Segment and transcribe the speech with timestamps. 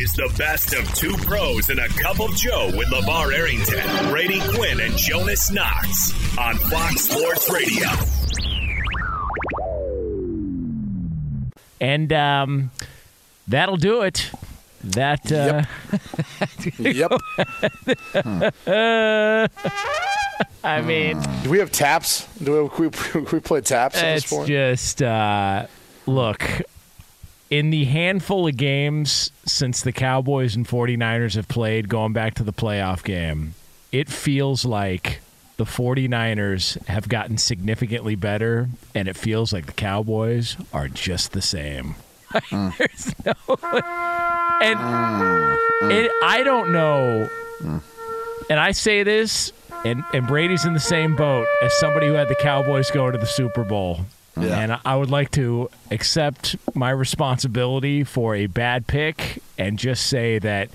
[0.00, 4.40] Is the best of two pros and a cup of Joe with LeVar Arrington, Brady
[4.54, 7.88] Quinn, and Jonas Knox on Fox Sports Radio.
[11.80, 12.70] And um,
[13.48, 14.30] that'll do it.
[14.84, 15.64] That uh,
[16.78, 17.12] Yep.
[20.64, 22.28] I mean, Do we have taps?
[22.42, 25.66] Do we, we, we play taps at this it's just uh,
[26.06, 26.42] look
[27.50, 32.42] in the handful of games since the Cowboys and 49ers have played going back to
[32.42, 33.54] the playoff game,
[33.90, 35.20] it feels like
[35.56, 41.42] the 49ers have gotten significantly better and it feels like the Cowboys are just the
[41.42, 41.94] same.
[42.30, 42.68] Hmm.
[42.76, 43.32] There's no
[44.60, 45.90] and hmm.
[45.90, 47.26] it, I don't know
[47.58, 47.78] hmm.
[48.50, 49.50] and I say this,
[49.86, 53.16] and, and Brady's in the same boat as somebody who had the Cowboys go to
[53.16, 54.00] the Super Bowl.
[54.42, 54.58] Yeah.
[54.60, 60.38] And I would like to accept my responsibility for a bad pick and just say
[60.40, 60.68] that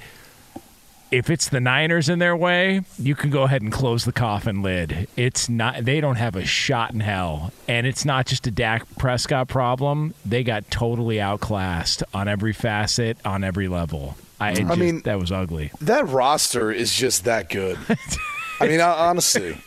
[1.11, 4.63] if it's the Niners in their way, you can go ahead and close the coffin
[4.63, 5.07] lid.
[5.15, 7.53] It's not they don't have a shot in hell.
[7.67, 10.15] And it's not just a Dak Prescott problem.
[10.25, 14.17] They got totally outclassed on every facet, on every level.
[14.39, 15.71] I, just- mean- that was ugly.
[15.81, 17.77] that roster is just that good.
[18.59, 19.57] I mean, honestly,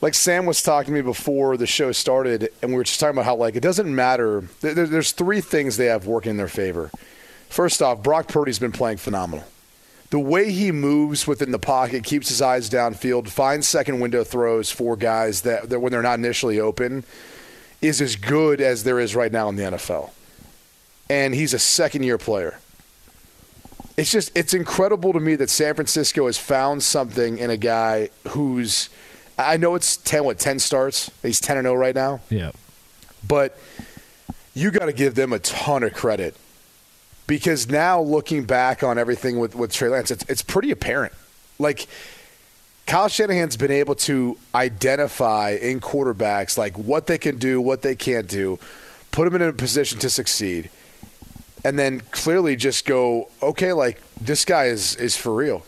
[0.00, 3.14] like Sam was talking to me before the show started, and we were just talking
[3.16, 4.44] about how like it doesn't matter.
[4.60, 6.90] There, there- there's three things they have working in their favor.
[7.48, 9.44] First off, Brock Purdy's been playing phenomenal.
[10.10, 14.70] The way he moves within the pocket, keeps his eyes downfield, finds second window throws
[14.70, 17.04] for guys that, that when they're not initially open,
[17.80, 20.10] is as good as there is right now in the NFL.
[21.08, 22.58] And he's a second year player
[23.96, 28.08] it's just it's incredible to me that San Francisco has found something in a guy
[28.28, 28.88] who's
[29.46, 31.10] I know it's 10 what 10 starts.
[31.22, 32.52] He's 10 and 0 right now, Yeah.
[33.26, 33.56] but
[34.54, 36.34] you got to give them a ton of credit
[37.26, 41.12] because now looking back on everything with with Trey Lance, it's it's pretty apparent.
[41.58, 41.86] Like
[42.86, 47.94] Kyle Shanahan's been able to identify in quarterbacks like what they can do, what they
[47.94, 48.58] can't do,
[49.12, 50.70] put them in a position to succeed
[51.62, 55.64] and then clearly just go, okay, like this guy is is for real,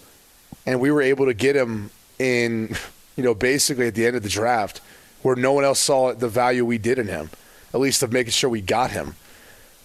[0.67, 2.75] and we were able to get him in,
[3.17, 4.81] you know, basically at the end of the draft,
[5.23, 7.31] where no one else saw the value we did in him,
[7.73, 9.15] at least of making sure we got him.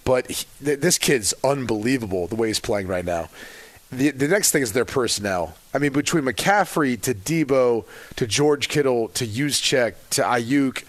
[0.03, 3.29] But he, th- this kid's unbelievable the way he's playing right now.
[3.91, 5.55] The the next thing is their personnel.
[5.73, 7.85] I mean, between McCaffrey to Deebo
[8.15, 10.83] to George Kittle to Juszczyk to Aiyuk,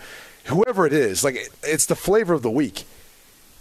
[0.44, 2.84] whoever it is, like it- it's the flavor of the week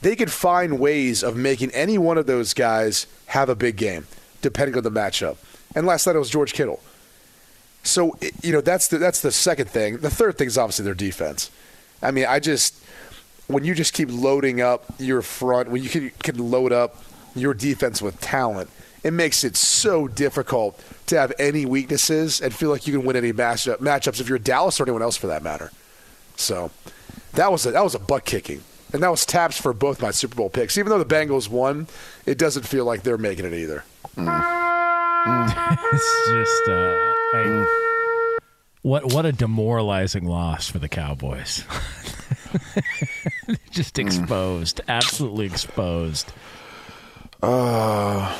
[0.02, 4.06] they could find ways of making any one of those guys have a big game,
[4.44, 5.38] depending on the matchup.
[5.76, 6.80] And last night it was George Kittle.
[7.88, 9.98] So you know that's the that's the second thing.
[9.98, 11.50] The third thing is obviously their defense.
[12.02, 12.84] I mean, I just
[13.48, 17.02] when you just keep loading up your front, when you can, can load up
[17.34, 18.70] your defense with talent,
[19.04, 23.16] it makes it so difficult to have any weaknesses and feel like you can win
[23.16, 25.72] any matchup, matchups if you're Dallas or anyone else for that matter.
[26.36, 26.72] So
[27.34, 30.12] that was a, that was a butt kicking, and that was taps for both my
[30.12, 30.78] Super Bowl picks.
[30.78, 31.88] Even though the Bengals won,
[32.26, 33.86] it doesn't feel like they're making it either.
[35.94, 37.66] It's just uh, I,
[38.82, 41.64] what what a demoralizing loss for the Cowboys.
[43.72, 46.32] just exposed, absolutely exposed.
[47.42, 48.38] Uh,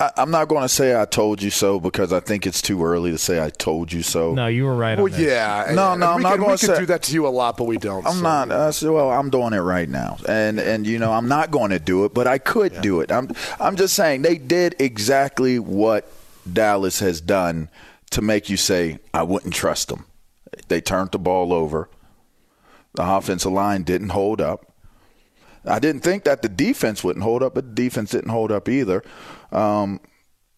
[0.00, 2.84] I, I'm not going to say I told you so because I think it's too
[2.84, 4.32] early to say I told you so.
[4.34, 4.96] No, you were right.
[4.96, 5.20] Well, on this.
[5.20, 5.72] yeah.
[5.74, 7.64] No, no, I'm we not gonna We say- do that to you a lot, but
[7.64, 8.06] we don't.
[8.06, 8.48] I'm so, not.
[8.48, 8.68] you know.
[8.68, 11.70] I said, well, I'm doing it right now, and and you know, I'm not going
[11.70, 13.10] to do it, but I could do it.
[13.10, 16.08] I'm I'm just saying they did exactly what
[16.50, 17.68] Dallas has done
[18.10, 20.06] to make you say I wouldn't trust them.
[20.68, 21.88] They turned the ball over.
[22.94, 24.64] The offensive line didn't hold up.
[25.64, 28.68] I didn't think that the defense wouldn't hold up, but the defense didn't hold up
[28.68, 29.02] either.
[29.52, 30.00] Um,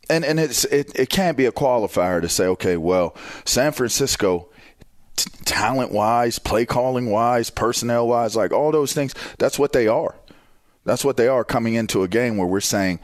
[0.08, 4.48] and and it's it, it can't be a qualifier to say, okay, well, San Francisco,
[5.16, 9.87] t- talent wise, play calling wise, personnel wise, like all those things, that's what they
[9.87, 10.16] are.
[10.84, 13.00] That's what they are coming into a game where we're saying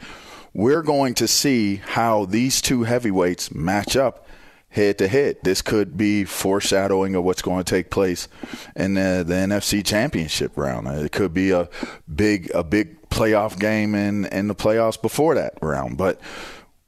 [0.53, 4.27] we're going to see how these two heavyweights match up
[4.69, 5.37] head to head.
[5.43, 8.27] This could be foreshadowing of what's going to take place
[8.75, 10.87] in the, the NFC Championship round.
[10.87, 11.69] It could be a
[12.13, 16.19] big a big playoff game and, in the playoffs before that round, but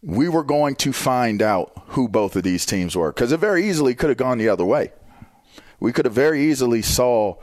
[0.01, 3.67] we were going to find out who both of these teams were because it very
[3.67, 4.91] easily could have gone the other way.
[5.79, 7.35] We could have very easily saw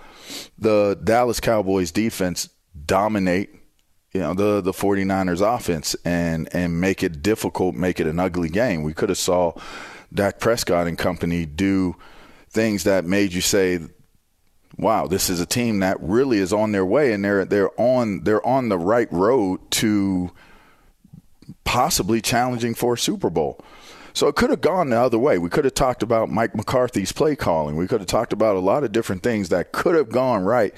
[0.58, 2.48] the Dallas Cowboys defense
[2.84, 3.50] dominate
[4.12, 8.48] you know the the 49ers offense and and make it difficult make it an ugly
[8.48, 9.52] game we could have saw
[10.12, 11.96] Dak Prescott and company do
[12.48, 13.80] things that made you say
[14.76, 18.22] wow this is a team that really is on their way and they're they're on
[18.24, 20.30] they're on the right road to
[21.64, 23.62] possibly challenging for a Super Bowl
[24.16, 25.36] so it could have gone the other way.
[25.36, 27.76] We could have talked about Mike McCarthy's play calling.
[27.76, 30.72] We could have talked about a lot of different things that could have gone right,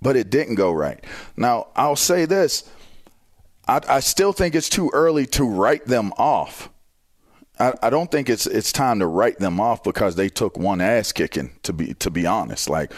[0.00, 0.98] but it didn't go right.
[1.36, 2.68] Now, I'll say this
[3.68, 6.70] I, I still think it's too early to write them off.
[7.62, 10.80] I, I don't think it's it's time to write them off because they took one
[10.80, 11.50] ass kicking.
[11.62, 12.92] To be to be honest, like,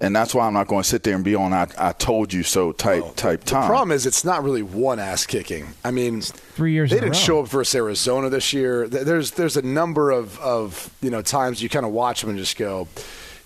[0.00, 2.32] and that's why I'm not going to sit there and be on I, I told
[2.32, 3.62] you so type type time.
[3.62, 5.66] The problem is it's not really one ass kicking.
[5.84, 7.20] I mean, three years They in didn't row.
[7.20, 8.86] show up versus Arizona this year.
[8.88, 12.38] There's there's a number of, of you know times you kind of watch them and
[12.38, 12.86] just go,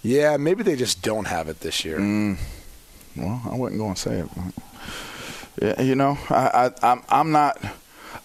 [0.02, 1.98] yeah, maybe they just don't have it this year.
[1.98, 2.36] Mm.
[3.16, 4.28] Well, I wasn't going to say it.
[5.60, 7.58] Yeah, you know, I, I, I'm I'm not.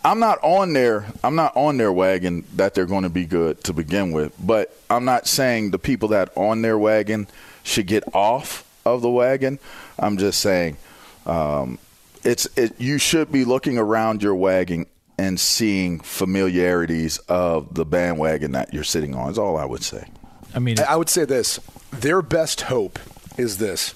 [0.04, 3.64] I'm not on their I'm not on their wagon that they're going to be good
[3.66, 7.28] to begin with, but I'm not saying the people that on their wagon
[7.64, 9.60] should get off of the wagon.
[10.00, 10.78] I'm just saying
[11.26, 11.78] um,
[12.24, 14.86] it's it, you should be looking around your wagon
[15.18, 19.32] and seeing familiarities of the bandwagon that you're sitting on.
[19.32, 20.08] Is all I would say.
[20.56, 21.60] I mean, I I would say this:
[21.92, 23.00] their best hope
[23.38, 23.94] is this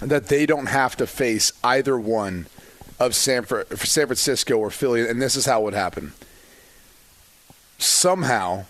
[0.00, 2.46] that they don't have to face either one
[3.06, 6.12] of San, San Francisco or Philly, and this is how it would happen.
[7.78, 8.64] Somehow,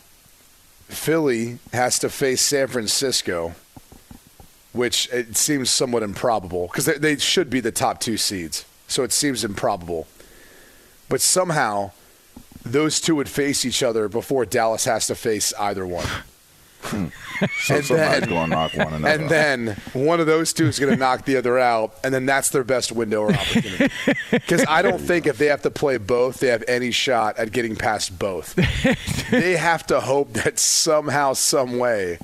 [0.89, 3.55] Philly has to face San Francisco,
[4.73, 9.03] which it seems somewhat improbable because they, they should be the top two seeds, so
[9.03, 10.07] it seems improbable.
[11.11, 11.91] But somehow,
[12.65, 16.07] those two would face each other before Dallas has to face either one.
[16.83, 17.07] Hmm.
[17.61, 19.09] So And then- going to knock one another.
[19.23, 22.27] And then one of those two is going to knock the other out, and then
[22.27, 23.89] that's their best window or opportunity.
[24.31, 27.53] Because I don't think if they have to play both, they have any shot at
[27.53, 28.55] getting past both.
[29.31, 32.19] they have to hope that somehow, some way,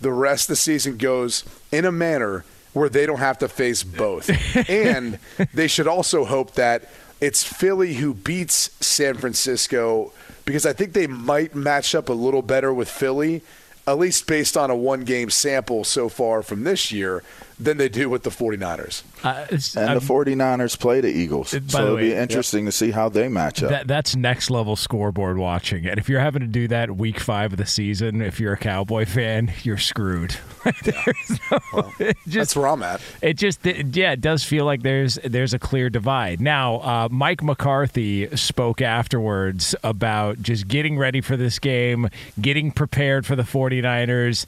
[0.00, 3.82] the rest of the season goes in a manner where they don't have to face
[3.82, 4.30] both.
[4.70, 5.18] and
[5.52, 6.88] they should also hope that
[7.20, 10.12] it's Philly who beats San Francisco
[10.44, 13.42] because I think they might match up a little better with Philly,
[13.92, 17.22] at least based on a one game sample so far from this year,
[17.60, 19.02] than they do with the 49ers.
[19.24, 19.46] uh,
[19.80, 21.52] And I'm- the 49ers play the Eagles.
[21.52, 22.18] By so it'll way, be yep.
[22.22, 23.70] interesting to see how they match up.
[23.70, 25.86] That, that's next level scoreboard watching.
[25.86, 28.56] And if you're having to do that week five of the season, if you're a
[28.56, 30.36] Cowboy fan, you're screwed.
[30.84, 31.58] There's no,
[31.98, 33.00] it That's just, where I'm at.
[33.22, 36.40] it just, it- yeah, it does feel like there's there's a clear divide.
[36.40, 42.08] Now, uh, Mike McCarthy spoke afterwards about just getting ready for this game,
[42.40, 44.46] getting prepared for the 49ers.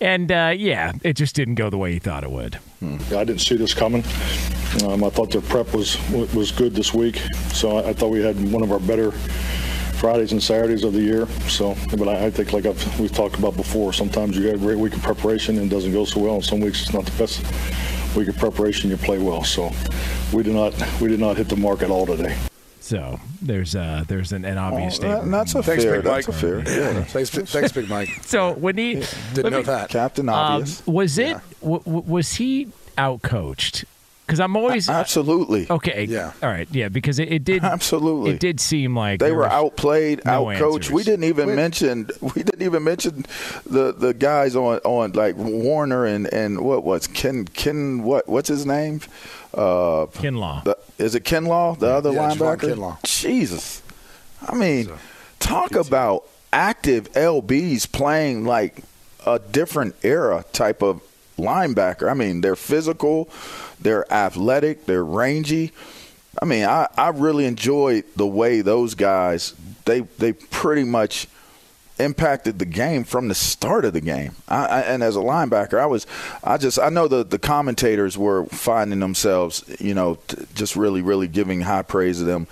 [0.00, 2.58] And uh, yeah, it just didn't go the way he thought it would.
[2.82, 4.04] I didn't see this coming.
[4.84, 7.20] Um, I thought their prep was was good this week,
[7.52, 9.10] so I, I thought we had one of our better
[9.98, 11.26] Fridays and Saturdays of the year.
[11.48, 14.58] So, but I, I think, like I've, we've talked about before, sometimes you got a
[14.58, 17.04] great week of preparation and it doesn't go so well, and some weeks it's not
[17.04, 17.42] the best
[18.14, 18.90] week of preparation.
[18.90, 19.72] You play well, so
[20.32, 22.36] we did not we did not hit the mark at all today.
[22.88, 25.30] So there's uh, there's an, an obvious Well, that- statement.
[25.32, 25.94] that's a Thanks, fair.
[25.96, 26.36] Big That's Mike.
[26.36, 26.58] a fair.
[26.94, 27.04] Yeah.
[27.04, 28.08] Thanks, thanks, Big Mike.
[28.22, 28.94] so when he
[29.34, 29.90] Didn't let know me- that.
[29.90, 30.86] Captain Um, Obvious.
[30.86, 33.84] was it w- w- was he outcoached?
[34.26, 35.66] Because I'm always Absolutely.
[35.70, 36.04] okay.
[36.04, 36.32] Yeah.
[36.42, 36.88] all right, yeah.
[36.90, 38.32] Because it, it did Absolutely.
[38.32, 40.74] it did seem like They were outplayed, no outcoached.
[40.76, 40.90] answers.
[40.90, 43.24] We didn't even mention we didn't even mention
[43.66, 48.48] the the guys on on like Warner and and what was Ken Ken what what's
[48.48, 49.00] his name?
[49.54, 50.64] Uh, Kinlaw.
[50.64, 52.74] the, is it Kinlaw, the other Yeah, Javon linebacker?
[52.74, 53.02] Kinlaw.
[53.04, 53.82] Jesus.
[54.46, 54.90] I mean,
[55.40, 58.82] talk about active LBs playing like
[59.26, 61.02] a different era type of
[61.36, 62.10] linebacker.
[62.10, 63.28] I mean, they're physical,
[63.80, 65.72] they're athletic, they're rangy.
[66.40, 71.26] I mean, I, I really enjoyed the way those guys they they pretty much
[71.98, 74.32] impacted the game from the start of the game.
[74.48, 76.06] I, I, and as a linebacker, I was,
[76.44, 81.02] I just, I know the the commentators were finding themselves, you know, t- just really,
[81.02, 82.46] really giving high praise to them.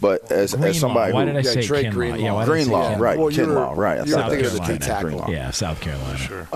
[0.00, 0.68] But as, Greenlaw.
[0.68, 1.92] as somebody Why who, did I Yeah, say Drake Kinlaw?
[1.92, 2.18] Greenlaw.
[2.24, 3.18] Yeah, why say Greenlaw, right?
[3.18, 4.00] Well, you're- Kinlaw, right?
[4.00, 5.10] I you're it was of the tackle.
[5.10, 5.30] Greenlaw.
[5.30, 6.18] Yeah, South Carolina.
[6.18, 6.48] Sure.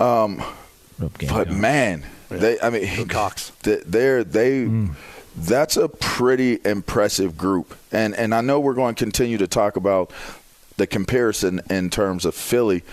[0.99, 1.57] Rope game But coach.
[1.57, 3.51] man, they I mean Cox.
[3.63, 4.95] They're they Mm.
[5.37, 7.75] that's a pretty impressive group.
[7.91, 10.11] And and I know we're going to continue to talk about
[10.77, 12.83] the comparison in terms of Philly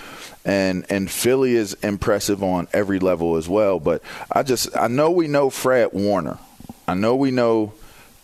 [0.45, 5.11] and and Philly is impressive on every level as well, but I just I know
[5.11, 6.39] we know Fred Warner.
[6.87, 7.73] I know we know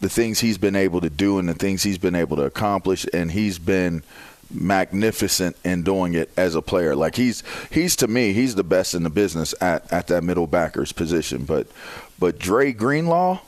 [0.01, 3.07] the things he's been able to do and the things he's been able to accomplish
[3.13, 4.03] and he's been
[4.51, 6.95] magnificent in doing it as a player.
[6.95, 10.47] Like he's he's to me, he's the best in the business at, at that middle
[10.47, 11.45] backers position.
[11.45, 11.69] But
[12.19, 13.41] but Dre Greenlaw,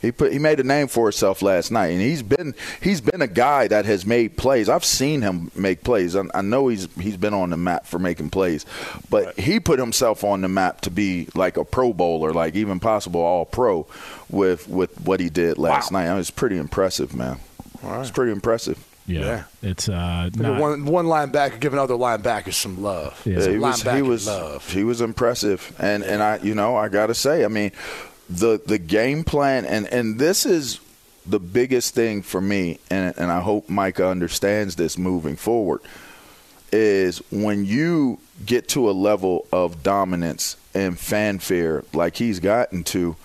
[0.00, 3.20] he put he made a name for himself last night, and he's been he's been
[3.22, 4.68] a guy that has made plays.
[4.68, 6.16] I've seen him make plays.
[6.16, 8.64] I, I know he's he's been on the map for making plays,
[9.10, 12.80] but he put himself on the map to be like a Pro Bowler, like even
[12.80, 13.86] possible All Pro,
[14.28, 16.10] with with what he did last night.
[16.10, 17.38] It was pretty impressive, man.
[17.82, 18.86] It's pretty impressive.
[19.06, 19.42] Yeah, Yeah.
[19.62, 23.20] it's uh, not, one one linebacker giving other linebackers some love.
[23.24, 23.40] Yeah.
[23.40, 24.70] Some he was he was love.
[24.72, 27.72] he was impressive, and and I you know I got to say I mean
[28.30, 30.80] the the game plan and and this is
[31.26, 35.80] the biggest thing for me, and and I hope Micah understands this moving forward
[36.72, 43.16] is when you get to a level of dominance and fanfare like he's gotten to,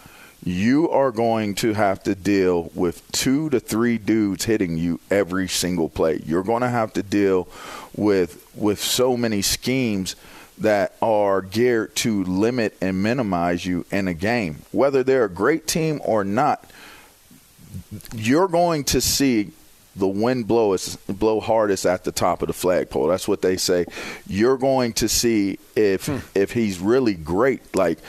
[0.43, 5.47] you are going to have to deal with two to three dudes hitting you every
[5.47, 6.21] single play.
[6.25, 7.47] You're going to have to deal
[7.95, 10.15] with with so many schemes
[10.57, 14.59] that are geared to limit and minimize you in a game.
[14.71, 16.69] Whether they're a great team or not,
[18.13, 19.51] you're going to see
[19.95, 23.07] the wind blow is blow hardest at the top of the flagpole.
[23.07, 23.85] That's what they say.
[24.27, 26.17] You're going to see if hmm.
[26.33, 27.75] if he's really great.
[27.75, 28.00] Like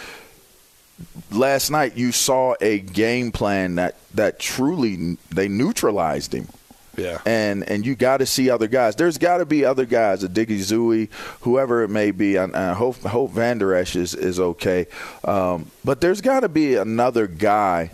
[1.31, 6.49] last night, you saw a game plan that that truly they neutralized him.
[6.97, 7.21] Yeah.
[7.27, 8.97] And and you got to see other guys.
[8.97, 11.11] There's got to be other guys, a Diggy Zooey,
[11.41, 12.37] whoever it may be.
[12.37, 14.87] And I hope hope Vander Esch is is okay.
[15.25, 17.91] Um, but there's got to be another guy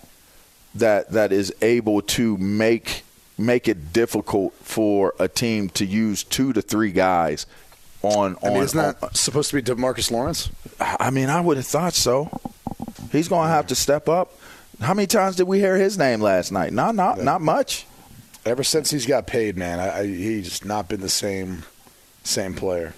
[0.75, 3.03] that that is able to make
[3.39, 7.47] make it difficult for a team to use two to three guys
[8.03, 8.55] on I on.
[8.55, 10.51] mean, isn't on- that supposed to be Demarcus Lawrence?
[10.81, 12.29] I mean, I would have thought so.
[13.11, 14.33] He's going to have to step up.
[14.81, 16.73] How many times did we hear his name last night?
[16.73, 17.87] Not not not much.
[18.45, 21.63] Ever since he's got paid, man, I, I, he's not been the same
[22.25, 22.95] same player.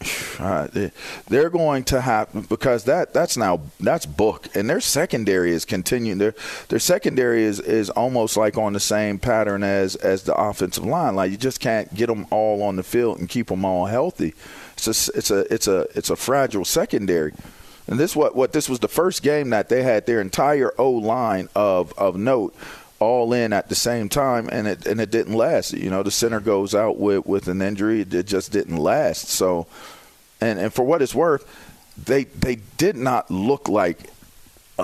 [0.38, 0.90] Uh, they-
[1.28, 6.18] they're going to have because that that's now that's book and their secondary is continuing
[6.18, 6.34] their
[6.68, 11.14] their secondary is is almost like on the same pattern as as the offensive line.
[11.14, 14.34] Like you just can't get them all on the field and keep them all healthy.
[14.76, 17.32] It's a it's a it's a it's a fragile secondary.
[17.86, 20.90] And this what what this was the first game that they had their entire O
[20.90, 22.54] line of of note
[23.00, 26.10] all in at the same time and it and it didn't last you know the
[26.10, 29.66] center goes out with with an injury it just didn't last so
[30.40, 31.44] and and for what it's worth,
[32.02, 34.10] they they did not look like
[34.76, 34.82] a,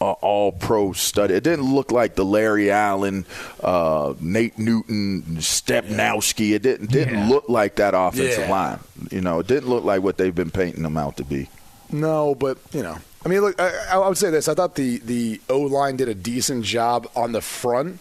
[0.00, 1.32] all pro study.
[1.34, 3.24] It didn't look like the Larry Allen,
[3.64, 6.54] uh, Nate Newton, Stepnoski.
[6.54, 7.28] It didn't didn't Yeah.
[7.28, 8.50] look like that offensive Yeah.
[8.50, 8.78] line.
[9.10, 11.48] You know, it didn't look like what they've been painting them out to be.
[11.90, 14.98] No, but you know, I mean, look, I, I would say this: I thought the
[14.98, 17.98] the O line did a decent job on the front,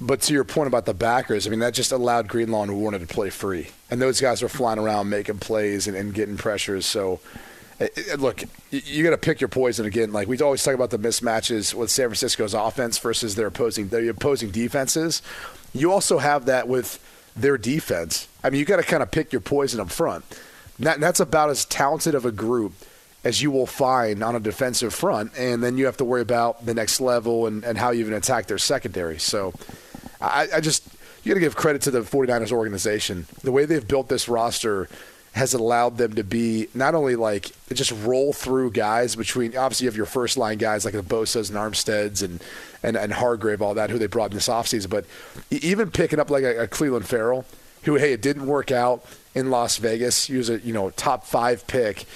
[0.00, 2.98] but to your point about the backers, I mean, that just allowed Greenlaw and Warner
[2.98, 6.86] to play free, and those guys were flying around making plays and, and getting pressures.
[6.86, 7.20] So,
[7.78, 10.12] eh, eh, look, you, you got to pick your poison again.
[10.12, 14.08] Like we always talk about the mismatches with San Francisco's offense versus their opposing their
[14.08, 15.20] opposing defenses.
[15.74, 16.98] You also have that with
[17.36, 18.28] their defense.
[18.42, 20.24] I mean, you got to kind of pick your poison up front.
[20.78, 22.72] That, that's about as talented of a group
[23.24, 26.64] as you will find on a defensive front, and then you have to worry about
[26.64, 29.18] the next level and, and how you even attack their secondary.
[29.18, 29.54] So
[30.20, 30.86] I, I just,
[31.22, 33.26] you got to give credit to the 49ers organization.
[33.42, 34.88] The way they've built this roster
[35.32, 39.90] has allowed them to be not only like just roll through guys between, obviously, you
[39.90, 42.44] have your first line guys like the Bosa's and Armsteads and,
[42.82, 45.06] and, and Hargrave, all that, who they brought in this offseason, but
[45.50, 47.44] even picking up like a, a Clelin Ferrell,
[47.82, 49.04] who, hey, it didn't work out
[49.34, 50.26] in Las Vegas.
[50.26, 52.06] He was a, you know, top five pick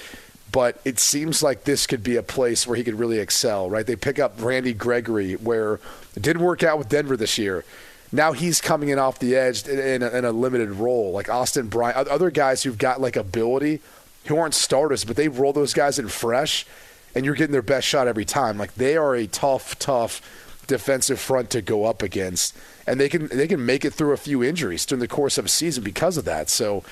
[0.51, 3.85] but it seems like this could be a place where he could really excel, right?
[3.85, 5.75] They pick up Randy Gregory, where
[6.15, 7.63] it didn't work out with Denver this year,
[8.11, 11.11] now he's coming in off the edge in, a, in a limited role.
[11.11, 13.81] Like Austin Bryant, other guys who've got like ability,
[14.25, 16.65] who aren't starters, but they roll those guys in fresh,
[17.13, 18.57] and you're getting their best shot every time.
[18.57, 20.21] Like they are a tough, tough
[20.67, 24.17] defensive front to go up against, and they can they can make it through a
[24.17, 26.49] few injuries during the course of a season because of that.
[26.49, 26.83] So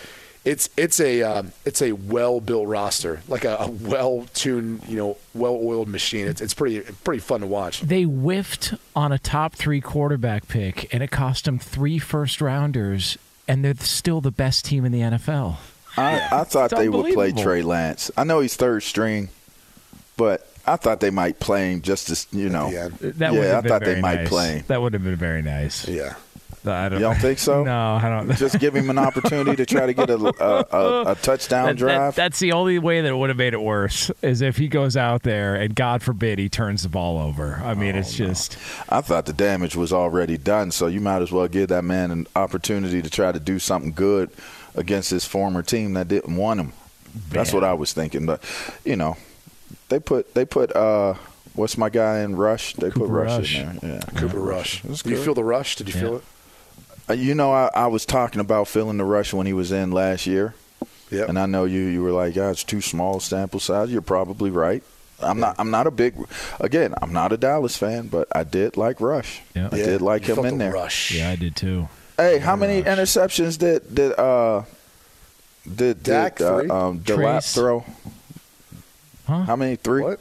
[0.47, 4.95] it's it's a um, it's a well built roster, like a, a well tuned, you
[4.95, 6.25] know, well oiled machine.
[6.25, 7.81] It's it's pretty pretty fun to watch.
[7.81, 13.17] They whiffed on a top three quarterback pick, and it cost them three first rounders,
[13.45, 15.57] and they're still the best team in the NFL.
[15.97, 17.33] I, I thought they would play.
[17.33, 18.09] Trey Lance.
[18.15, 19.27] I know he's third string,
[20.15, 22.69] but I thought they might play him just as you know.
[22.71, 23.11] the.
[23.11, 24.29] That Yeah, would have I been thought they very might nice.
[24.29, 24.63] play him.
[24.67, 25.87] That would have been very nice.
[25.87, 26.15] Yeah.
[26.65, 27.63] I don't, You don't think so?
[27.63, 28.35] No, I don't.
[28.35, 31.73] Just give him an opportunity to try to get a a, a, a touchdown That-
[31.73, 32.15] that- drive.
[32.15, 34.97] that's the only way that it would have made it worse is if he goes
[34.97, 37.61] out there and God forbid he turns the ball over.
[37.63, 38.57] I mean, Oh, it's just
[38.89, 42.11] I thought the damage was already done, so you might as well give that man
[42.11, 44.29] an opportunity to try to do something good
[44.75, 46.73] against his former team that didn't want him.
[47.29, 48.25] That's what I was thinking.
[48.25, 48.43] But
[48.85, 49.17] you know,
[49.89, 51.15] they put they put uh,
[51.55, 52.73] what's my guy in Rush?
[52.75, 53.57] They put Rush, Rush.
[53.57, 53.99] in there.
[54.13, 54.19] Yeah.
[54.19, 54.81] Cooper Rush.
[54.83, 55.75] That's Do you feel the rush?
[55.77, 56.23] Did you feel it?
[57.09, 59.91] Uh, You know, I, I was talking about feeling the rush when he was in
[59.91, 60.53] last year,
[61.09, 61.25] Yeah.
[61.27, 64.49] and I know you you were like, "Yeah, it's too small sample size." You're probably
[64.51, 64.83] right.
[65.19, 65.55] I'm not.
[65.57, 66.13] I'm not a big.
[66.59, 69.41] Again, I'm not a Dallas fan, but I did like Rush.
[69.55, 69.69] Yeah.
[69.71, 70.73] I Yeah, did like you him in the there.
[70.73, 71.11] Rush.
[71.11, 71.87] yeah, I did too.
[72.17, 74.63] Hey, how many interceptions did did uh
[75.65, 77.53] did, Dak, did uh, um Delap Trace.
[77.55, 77.85] throw?
[79.27, 79.43] Huh?
[79.43, 79.75] How many?
[79.75, 80.03] Three.
[80.03, 80.19] What?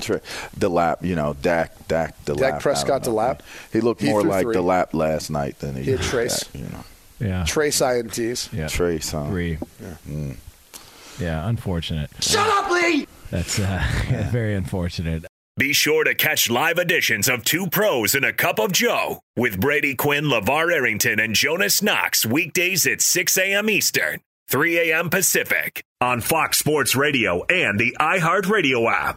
[0.00, 0.20] Tra-
[0.58, 2.38] Delap, you know, Dak, Dak, Delap.
[2.38, 3.14] Dak Prescott I don't.
[3.16, 3.40] Delap?
[3.72, 4.54] He looked He more like three.
[4.56, 6.40] Delap last night than he, He had did Trace.
[6.44, 6.84] Dak, you know,
[7.20, 7.44] Yeah.
[7.44, 8.52] Trace INTs.
[8.52, 8.68] yeah.
[8.68, 9.10] Trace.
[9.12, 9.26] Huh?
[9.28, 9.58] Three.
[10.08, 10.36] Mm.
[11.20, 12.10] Yeah, unfortunate.
[12.20, 13.06] Shut up, Lee!
[13.30, 13.82] That's uh,
[14.32, 15.26] very unfortunate.
[15.58, 19.60] Be sure to catch live editions of Two Pros and a Cup of Joe with
[19.60, 23.68] Brady Quinn, LeVar Arrington, and Jonas Knox weekdays at 6 a.m.
[23.68, 25.10] Eastern, 3 a.m.
[25.10, 29.16] Pacific on Fox Sports Radio and the iHeartRadio app.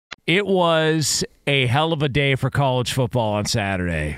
[0.27, 4.17] It was a hell of a day for college football on Saturday.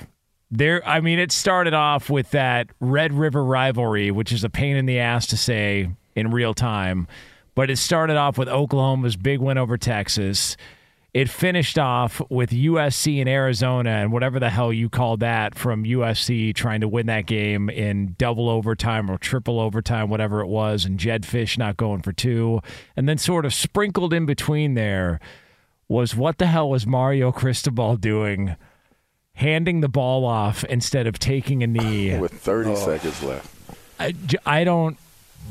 [0.51, 4.75] There, I mean, it started off with that Red River rivalry, which is a pain
[4.75, 7.07] in the ass to say in real time,
[7.55, 10.57] but it started off with Oklahoma's big win over Texas.
[11.13, 15.83] It finished off with USC and Arizona and whatever the hell you call that from
[15.83, 20.85] USC trying to win that game in double overtime or triple overtime, whatever it was,
[20.85, 22.61] and Jedd Fisch not going for two.
[22.95, 25.19] And then sort of sprinkled in between there
[25.87, 28.55] was what the hell was Mario Cristobal doing?
[29.35, 32.75] Handing the ball off instead of taking a knee with 30 Oh.
[32.75, 33.49] seconds left.
[33.99, 34.97] I, j- I don't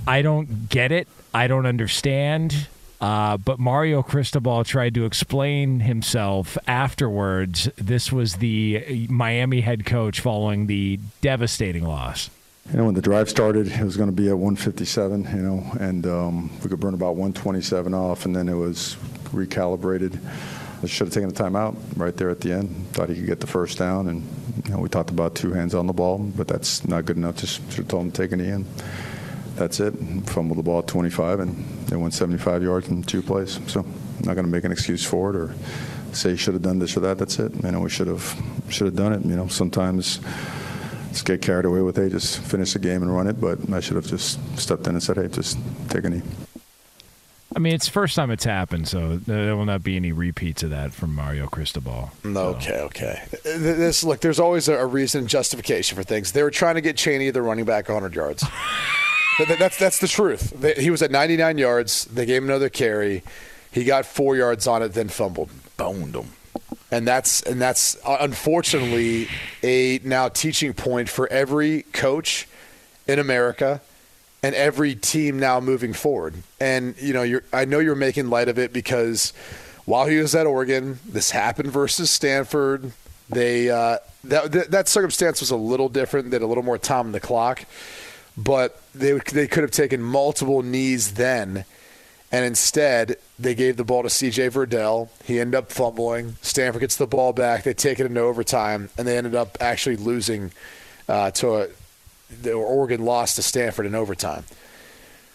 [0.06, 1.08] I don't get it.
[1.34, 2.68] I don't understand.
[3.00, 7.68] Uh, but Mario Cristobal tried to explain himself afterwards.
[7.76, 12.30] This was the Miami head coach following the devastating loss.
[12.70, 15.64] You know, when the drive started, it was going to be at 157, you know,
[15.80, 18.96] and um, we could burn about 127 off, and then it was
[19.30, 20.18] recalibrated.
[20.82, 22.88] I should have taken a timeout right there at the end.
[22.92, 24.22] Thought he could get the first down, and
[24.64, 27.36] you know, we talked about two hands on the ball, but that's not good enough.
[27.36, 28.64] Just should have told him to take a knee, and
[29.56, 29.92] that's it.
[30.26, 33.60] Fumbled the ball at 25, and they went 75 yards in two plays.
[33.66, 35.54] So, I'm not going to make an excuse for it or
[36.12, 37.18] say he should have done this or that.
[37.18, 37.52] That's it.
[37.62, 39.24] You know, we should have should have done it.
[39.24, 40.20] You know, sometimes
[41.12, 43.40] just get carried away with, hey, just finish the game and run it.
[43.40, 46.22] But I should have just stepped in and said, hey, just take a knee.
[47.54, 50.70] I mean, it's first time it's happened, so there will not be any repeats of
[50.70, 52.10] that from Mario Cristobal.
[52.22, 53.22] Mm, okay, okay.
[53.44, 56.32] This look, there's always a, a reason, justification for things.
[56.32, 58.42] They were trying to get Chaney, the running back, 100 yards.
[59.38, 60.78] Th- th- that's that's the truth.
[60.78, 62.04] He was at 99 yards.
[62.04, 63.22] They gave him another carry.
[63.70, 65.48] He got four yards on it, then fumbled.
[65.78, 66.28] Boned him.
[66.92, 69.28] And that's and that's uh, unfortunately
[69.62, 72.46] a now teaching point for every coach
[73.08, 73.80] in America
[74.42, 76.34] and every team now moving forward.
[76.60, 79.32] And you know, I know you're making light of it because
[79.86, 82.92] while he was at Oregon, this happened versus Stanford.
[83.30, 86.30] They uh, that that that circumstance was a little different.
[86.30, 87.64] They had a little more time on the clock,
[88.36, 91.64] but they they could have taken multiple knees then.
[92.32, 94.48] And instead, they gave the ball to C.J.
[94.48, 95.10] Verdell.
[95.24, 96.36] He ended up fumbling.
[96.40, 97.62] Stanford gets the ball back.
[97.62, 100.50] They take it into overtime, and they ended up actually losing
[101.08, 101.68] uh, to a.
[102.40, 104.44] The Oregon lost to Stanford in overtime.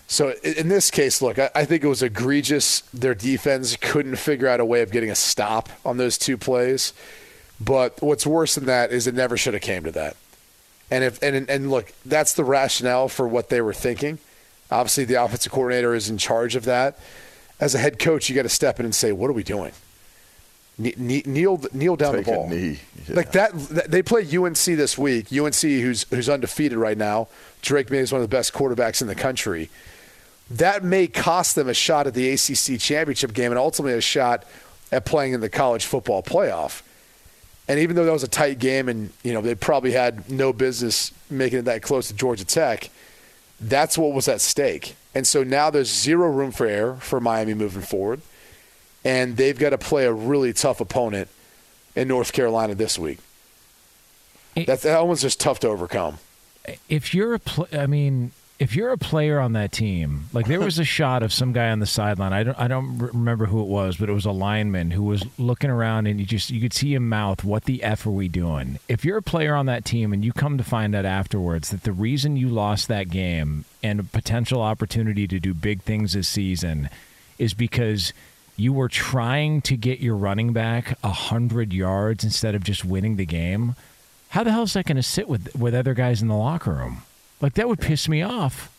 [0.07, 2.81] So in this case, look, I, I think it was egregious.
[2.93, 6.93] Their defense couldn't figure out a way of getting a stop on those two plays.
[7.59, 10.15] But what's worse than that is it never should have came to that.
[10.89, 14.19] And if and and look, that's the rationale for what they were thinking.
[14.71, 16.97] Obviously, the offensive coordinator is in charge of that.
[17.59, 19.71] As a head coach, you got to step in and say, "What are we doing?"
[20.79, 22.47] Kne- kne- Kneel, kneel down Take the ball.
[22.49, 22.79] knee.
[23.07, 23.15] Yeah.
[23.15, 25.31] Like that, that- They play UNC this week.
[25.31, 27.27] UNC, who's who's undefeated right now.
[27.63, 29.69] Drake Maye is one of the best quarterbacks in the country.
[30.51, 34.45] That may cost them a shot at the ACC championship game and ultimately a shot
[34.91, 36.83] at playing in the college football playoff.
[37.67, 40.53] And even though that was a tight game, and you know they probably had no
[40.53, 42.89] business making it that close to Georgia Tech,
[43.59, 44.95] that's what was at stake.
[45.15, 48.21] And so now there's zero room for error for Miami moving forward,
[49.03, 51.29] and they've got to play a really tough opponent
[51.95, 53.19] in North Carolina this week.
[54.55, 56.17] That's that one's just tough to overcome.
[56.89, 60.59] if you're a pl- I mean, if you're a player on that team, like there
[60.59, 62.33] was a shot of some guy on the sideline.
[62.33, 65.25] I don't I don't remember who it was, but it was a lineman who was
[65.37, 68.27] looking around and you just you could see him mouth, "What the f are we
[68.27, 71.69] doing?" If you're a player on that team and you come to find out afterwards
[71.69, 76.13] that the reason you lost that game and a potential opportunity to do big things
[76.13, 76.89] this season
[77.37, 78.11] is because
[78.55, 83.17] you were trying to get your running back a hundred yards instead of just winning
[83.17, 83.75] the game.
[84.29, 86.73] How the hell is that going to sit with with other guys in the locker
[86.73, 87.03] room?
[87.41, 88.73] Like that would piss me off.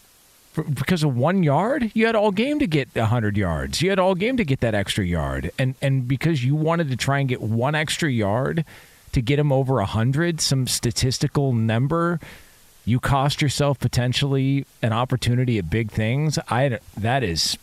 [0.53, 3.83] For, because of one yard, you had all game to get hundred yards.
[3.83, 6.97] You had all game to get that extra yard, and and because you wanted to
[6.97, 8.64] try and get one extra yard
[9.12, 12.18] to get him over hundred, some statistical number,
[12.85, 16.38] you cost yourself potentially an opportunity at big things.
[16.49, 17.59] I that is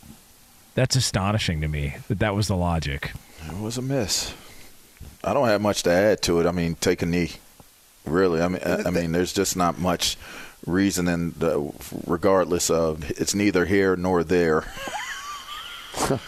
[0.74, 3.12] that's astonishing to me that that was the logic.
[3.46, 4.34] It was a miss.
[5.24, 6.46] I don't have much to add to it.
[6.46, 7.32] I mean, take a knee.
[8.04, 10.16] Really, I mean, I, I mean, there's just not much
[10.66, 11.70] reasoning, uh,
[12.06, 14.64] regardless of it's neither here nor there.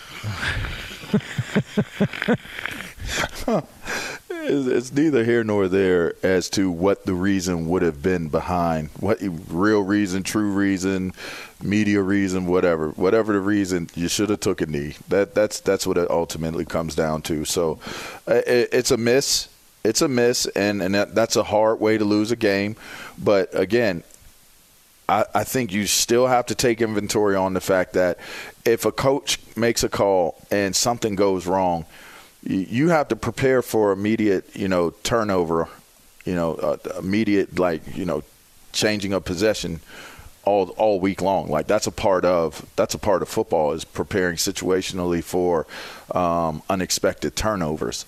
[4.30, 8.88] it's, it's neither here nor there as to what the reason would have been behind
[9.00, 11.12] what real reason, true reason,
[11.62, 14.94] media reason, whatever, whatever the reason, you should have took a knee.
[15.08, 17.44] That that's that's what it ultimately comes down to.
[17.44, 17.78] So,
[18.26, 19.48] uh, it, it's a miss.
[19.84, 22.76] It's a miss, and and that, that's a hard way to lose a game.
[23.18, 24.02] But again,
[25.08, 28.18] I, I think you still have to take inventory on the fact that
[28.64, 31.86] if a coach makes a call and something goes wrong,
[32.42, 35.68] you, have to prepare for immediate, you know, turnover,
[36.24, 38.22] you know, uh, immediate like you know,
[38.72, 39.80] changing of possession
[40.44, 41.48] all all week long.
[41.48, 45.66] Like that's a part of that's a part of football is preparing situationally for
[46.12, 48.06] um, unexpected turnovers.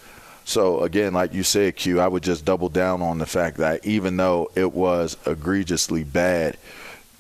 [0.51, 3.87] So again, like you said, Q, I would just double down on the fact that
[3.87, 6.57] even though it was egregiously bad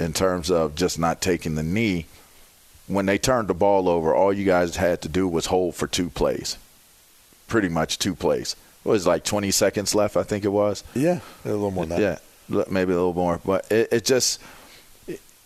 [0.00, 2.06] in terms of just not taking the knee,
[2.88, 5.86] when they turned the ball over, all you guys had to do was hold for
[5.86, 6.58] two plays.
[7.46, 8.56] Pretty much two plays.
[8.84, 10.82] It was like 20 seconds left, I think it was.
[10.96, 12.22] Yeah, a little more than that.
[12.48, 13.40] Yeah, maybe a little more.
[13.44, 14.40] But it, it just,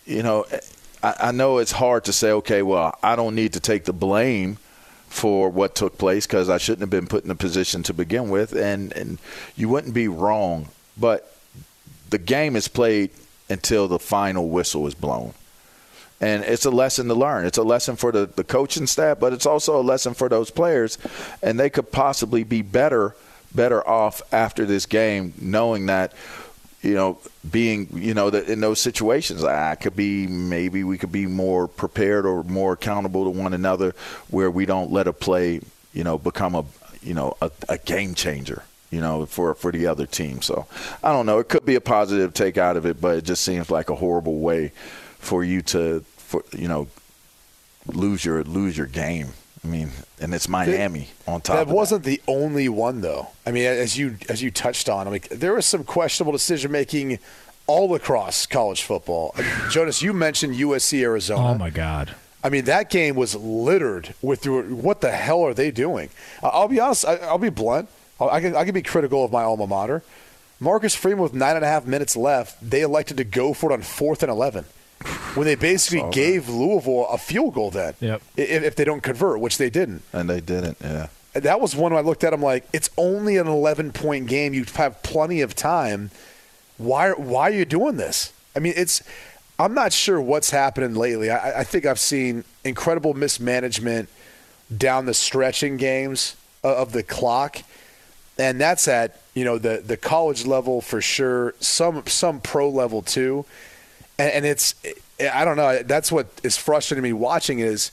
[0.07, 0.47] you know,
[1.03, 3.93] I, I know it's hard to say, okay, well, I don't need to take the
[3.93, 4.57] blame
[5.15, 8.29] for what took place because I shouldn't have been put in a position to begin
[8.29, 9.17] with, and and
[9.55, 10.67] you wouldn't be wrong.
[10.97, 11.33] But
[12.09, 13.11] the game is played
[13.49, 15.33] until the final whistle is blown.
[16.19, 17.45] And it's a lesson to learn.
[17.45, 20.49] It's a lesson for the, the coaching staff, but it's also a lesson for those
[20.49, 20.97] players.
[21.41, 23.15] And they could possibly be better
[23.53, 26.11] better off after this game knowing that
[26.85, 27.17] you know,
[27.49, 31.67] being, you know, that in those situations, I could be maybe we could be more
[31.67, 33.95] prepared or more accountable to one another,
[34.29, 35.61] where we don't let a play,
[35.93, 36.63] you know, become a,
[37.01, 40.41] you know, a, a game changer, you know, for for the other team.
[40.41, 40.67] So
[41.03, 41.39] I don't know.
[41.39, 43.95] It could be a positive take out of it, but it just seems like a
[43.95, 44.71] horrible way
[45.17, 46.87] for you to, for you know,
[47.87, 49.29] lose your lose your game.
[49.65, 49.89] I mean,
[50.21, 51.55] and it's Miami on top.
[51.55, 53.29] That of wasn't the only one, though.
[53.47, 56.71] I mean, as you as you touched on, I mean, there was some questionable decision
[56.71, 57.17] making
[57.65, 59.33] all across college football.
[59.71, 61.47] Jonas, you mentioned USC Arizona.
[61.47, 62.13] Oh my God.
[62.43, 66.09] I mean, that game was littered with what the hell are they doing?
[66.43, 67.03] I'll be honest.
[67.05, 67.89] I'll be blunt.
[68.21, 70.03] I can I can be critical of my alma mater.
[70.59, 73.73] Marcus Freeman with nine and a half minutes left, they elected to go for it
[73.73, 74.65] on fourth and eleven
[75.35, 77.93] when they basically gave Louisville a field goal then.
[77.99, 78.21] Yep.
[78.37, 80.01] If, if they don't convert, which they didn't.
[80.13, 81.07] And they didn't, yeah.
[81.33, 82.33] That was one I looked at.
[82.33, 84.53] I'm like, it's only an 11 point game.
[84.53, 86.11] You have plenty of time.
[86.77, 87.11] Why?
[87.11, 88.31] Why are you doing this?
[88.55, 89.03] I mean, it's.
[89.59, 91.29] I'm not sure what's happening lately.
[91.29, 94.09] I, I think I've seen incredible mismanagement
[94.75, 97.63] down the stretching games of the clock,
[98.37, 101.53] and that's at you know the the college level for sure.
[101.59, 103.45] Some some pro level too
[104.17, 104.75] and, and it's
[105.19, 105.81] I don't know.
[105.83, 107.91] That's what is frustrating me watching is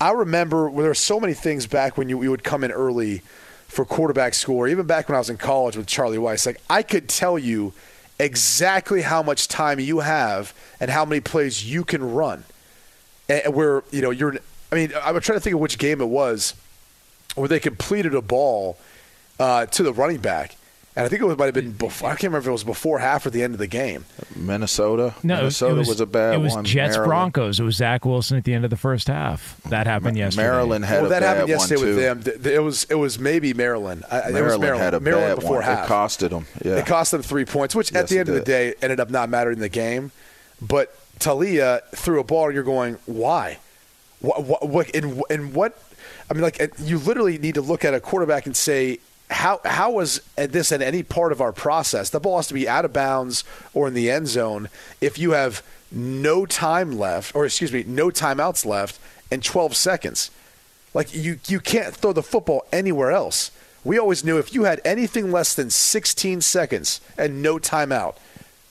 [0.00, 3.22] I remember there were so many things back when you, you would come in early
[3.68, 6.46] for quarterback score, even back when I was in college with Charlie Weis.
[6.46, 7.72] Like I could tell you
[8.18, 12.44] exactly how much time you have and how many plays you can run.
[13.28, 14.36] And where you know you're.
[14.70, 16.54] I mean, I'm trying to think of which game it was
[17.36, 18.76] where they completed a ball
[19.38, 20.56] uh, to the running back
[20.96, 22.08] and I think it might have been before.
[22.08, 24.04] I can't remember if it was before half or the end of the game.
[24.36, 25.14] Minnesota.
[25.24, 26.64] No, Minnesota was, was, a bad It was one.
[26.64, 27.08] Jets Maryland.
[27.08, 27.58] Broncos.
[27.58, 29.60] It was Zach Wilson at the end of the first half.
[29.70, 30.46] That happened yesterday.
[30.46, 32.22] Maryland had well, a that bad happened yesterday with them.
[32.22, 34.04] Th- th- It was it was maybe Maryland.
[34.08, 34.84] I, Maryland, it was Maryland.
[34.84, 35.64] had a Maryland bad before one.
[35.64, 35.86] half.
[35.86, 36.46] It costed them.
[36.64, 36.76] Yeah.
[36.76, 39.10] It cost them three points, which Yes, at the end of the day ended up
[39.10, 40.12] not mattering in the game.
[40.62, 43.58] But Taulia threw a ball, and you're going, why?
[44.20, 44.44] What?
[44.44, 44.68] What?
[44.68, 45.76] what and, and what?
[46.30, 49.92] I mean, like you literally need to look at a quarterback and say, how how
[49.92, 52.10] was this in any part of our process?
[52.10, 54.68] The ball has to be out of bounds or in the end zone
[55.00, 58.98] if you have no time left, or excuse me, no timeouts left
[59.30, 60.30] and 12 seconds.
[60.92, 63.50] Like you you can't throw the football anywhere else.
[63.82, 68.16] We always knew if you had anything less than 16 seconds and no timeout,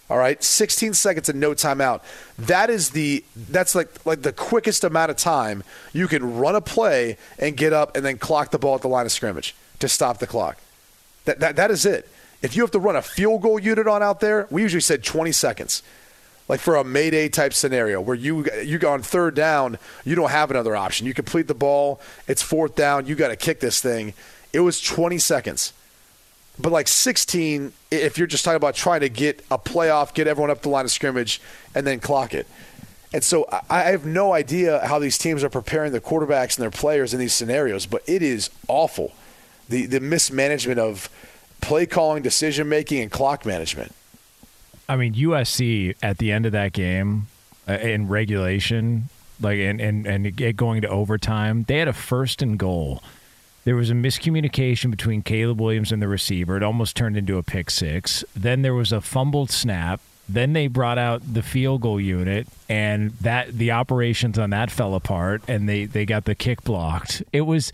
[0.10, 2.02] all right, 16 seconds and no timeout.
[2.38, 5.64] That is the that's like like the quickest amount of time
[5.94, 8.88] you can run a play and get up and then clock the ball at the
[8.88, 10.58] line of scrimmage to stop the clock.
[11.26, 12.10] That that, that is it.
[12.42, 15.04] If you have to run a field goal unit on out there, we usually said
[15.04, 15.84] 20 seconds.
[16.50, 20.30] Like for a mayday type scenario where you you go on third down, you don't
[20.30, 21.08] have another option.
[21.08, 24.14] You complete the ball, it's fourth down, you got to kick this thing.
[24.52, 25.74] It was 20 seconds.
[26.60, 30.52] But like 16, if you're just talking about trying to get a playoff, get everyone
[30.52, 31.42] up the line of scrimmage,
[31.74, 32.46] and then clock it.
[33.14, 36.72] And so I have no idea how these teams are preparing their quarterbacks and their
[36.72, 39.14] players in these scenarios, but it is awful.
[39.70, 41.10] The the mismanagement of
[41.62, 43.94] play calling, decision making, and clock management.
[44.88, 47.28] I mean, USC at the end of that game
[47.68, 52.42] uh, in regulation, like and and and it going to overtime, they had a first
[52.42, 53.02] and goal.
[53.66, 56.58] There was a miscommunication between Caleb Williams and the receiver.
[56.58, 58.26] It almost turned into a pick six.
[58.36, 60.02] Then there was a fumbled snap.
[60.28, 64.96] Then they brought out the field goal unit, and that the operations on that fell
[64.96, 67.24] apart, and they they got the kick blocked.
[67.32, 67.72] It was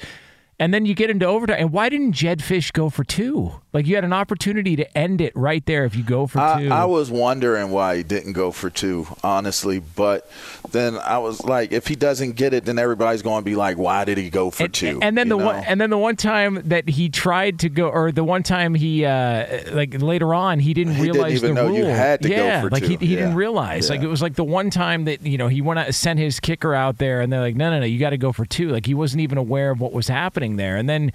[0.62, 1.56] And then you get into overtime.
[1.60, 3.54] And why didn't Jedd Fisch go for two?
[3.72, 6.62] Like you had an opportunity to end it right there if you go for I,
[6.64, 6.70] two.
[6.70, 9.80] I was wondering why he didn't go for two, honestly.
[9.80, 10.30] But
[10.72, 13.78] then I was like, if he doesn't get it, then everybody's going to be like,
[13.78, 15.00] why did he go for and, two?
[15.02, 18.12] And then the one, and then the one time that he tried to go, or
[18.12, 21.62] the one time he, uh, like later on, he didn't He didn't realize even the
[21.62, 21.78] know rule.
[21.78, 23.06] you had to go yeah, like he, two.
[23.06, 23.20] he Yeah.
[23.22, 23.90] didn't realize.
[23.90, 26.40] Like it was like the one time that you know he went out, sent his
[26.42, 28.70] kicker out there, and they're like, no, no, no, you got to go for two.
[28.70, 31.12] Like he wasn't even aware of what was happening there, and then.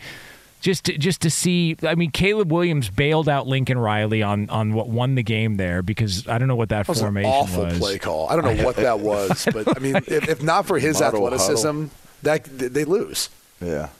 [0.60, 4.72] Just to, just to see, I mean, Caleb Williams bailed out Lincoln Riley on, on
[4.72, 7.36] what won the game there because I don't know what that, That was formation an
[7.36, 7.78] awful was.
[7.78, 8.30] play call.
[8.30, 11.26] I don't know what that was, but I mean, if, if not for his Model
[11.26, 11.88] athleticism,
[12.22, 13.28] that they lose.
[13.60, 13.90] yeah.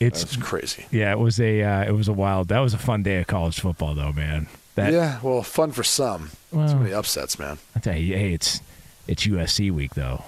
[0.00, 0.86] It's It's crazy.
[0.90, 2.48] yeah, it was a uh, it was a wild.
[2.48, 4.48] That was a fun day of college football, though, man.
[4.74, 6.30] That yeah, well, fun for some.
[6.50, 7.58] Well- Too many upsets, man.
[7.76, 8.60] I tell you, hey, it's
[9.06, 10.24] it's USC week though.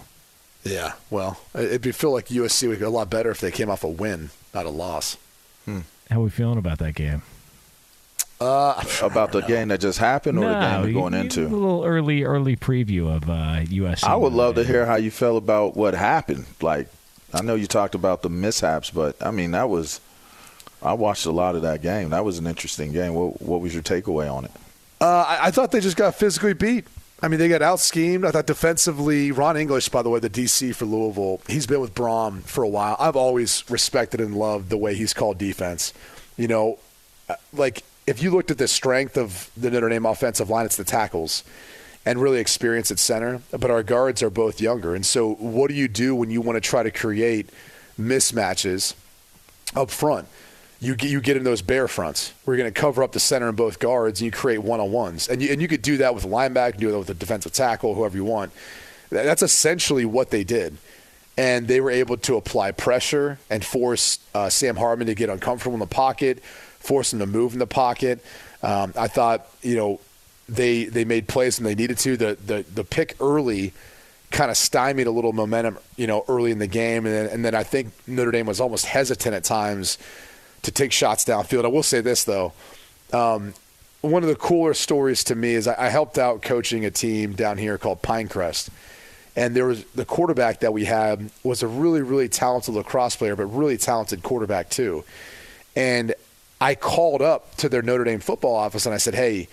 [0.64, 3.68] Yeah, well, it'd be feel like USC would be a lot better if they came
[3.68, 5.16] off a win, not a loss.
[5.66, 7.22] How are we feeling about that game?
[8.40, 11.42] Uh, About the game that just happened or the game we're going you- into?
[11.42, 14.02] a little early early preview of uh, USC.
[14.02, 16.46] I would love to hear how you felt about what happened.
[16.60, 16.88] Like,
[17.32, 20.00] I know you talked about the mishaps, but I mean, that was.
[20.82, 22.10] I watched a lot of that game.
[22.10, 23.14] That was an interesting game.
[23.14, 24.50] What, what was your takeaway on it?
[25.00, 26.86] Uh, I, I thought they just got physically beat.
[27.24, 28.24] I mean, they got out schemed.
[28.24, 31.94] I thought defensively, Ron English, by the way, the DC for Louisville, he's been with
[31.94, 32.96] Brohm for a while.
[32.98, 35.94] I've always respected and loved the way he's called defense.
[36.36, 36.78] You know,
[37.28, 40.76] uh, like if you looked at the strength of the Notre Dame offensive line, it's
[40.76, 41.44] the tackles
[42.04, 43.40] and really experience at center.
[43.52, 44.96] But our guards are both younger.
[44.96, 47.50] And so, what do you do when you want to try to create
[48.00, 48.94] mismatches
[49.76, 50.26] up front?
[50.82, 52.32] You get, you get in those bear fronts.
[52.44, 54.90] We're going to cover up the center and both guards, and you create one on
[54.90, 55.28] ones.
[55.28, 57.52] And you, and you could do that with a linebacker, do that with a defensive
[57.52, 58.50] tackle, whoever you want.
[59.08, 60.76] That's essentially what they did.
[61.36, 65.74] And they were able to apply pressure and force uh, Sam Hartman to get uncomfortable
[65.74, 68.24] in the pocket, force him to move in the pocket.
[68.60, 70.00] Um, I thought, you know,
[70.48, 72.16] they they made plays when they needed to.
[72.16, 73.72] The the, the pick early
[74.32, 77.44] kind of stymied a little momentum, you know, early in the game, and then, and
[77.44, 79.98] then I think Notre Dame was almost hesitant at times
[80.62, 81.64] to take shots downfield.
[81.64, 82.52] I will say this though,
[83.12, 83.54] um,
[84.00, 87.32] one of the cooler stories to me is I, I helped out coaching a team
[87.32, 88.70] down here called Pinecrest,
[89.36, 93.36] and there was the quarterback that we had was a really really talented lacrosse player,
[93.36, 95.04] but really talented quarterback too,
[95.76, 96.14] and
[96.60, 99.48] I called up to their Notre Dame football office and I said, hey.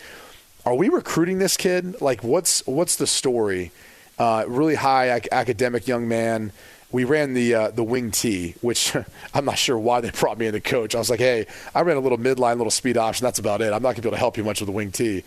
[0.66, 2.02] Are we recruiting this kid?
[2.02, 3.72] Like, what's what's the story?
[4.20, 6.52] Uh, really high ac- academic young man.
[6.92, 8.96] We ran the uh, the wing T, which
[9.34, 10.96] I'm not sure why they brought me in the coach.
[10.96, 13.26] I was like, hey, I ran a little midline, little speed option.
[13.26, 13.74] That's about it.
[13.74, 15.24] I'm not gonna be able to help you much with the wing T.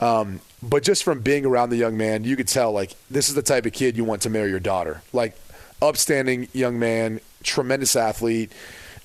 [0.00, 3.34] Um, but just from being around the young man, you could tell like this is
[3.34, 5.02] the type of kid you want to marry your daughter.
[5.12, 5.36] Like,
[5.82, 8.52] upstanding young man, tremendous athlete,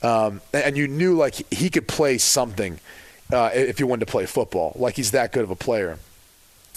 [0.01, 2.79] um, and you knew like he could play something
[3.31, 4.73] uh, if you wanted to play football.
[4.75, 5.97] Like he's that good of a player.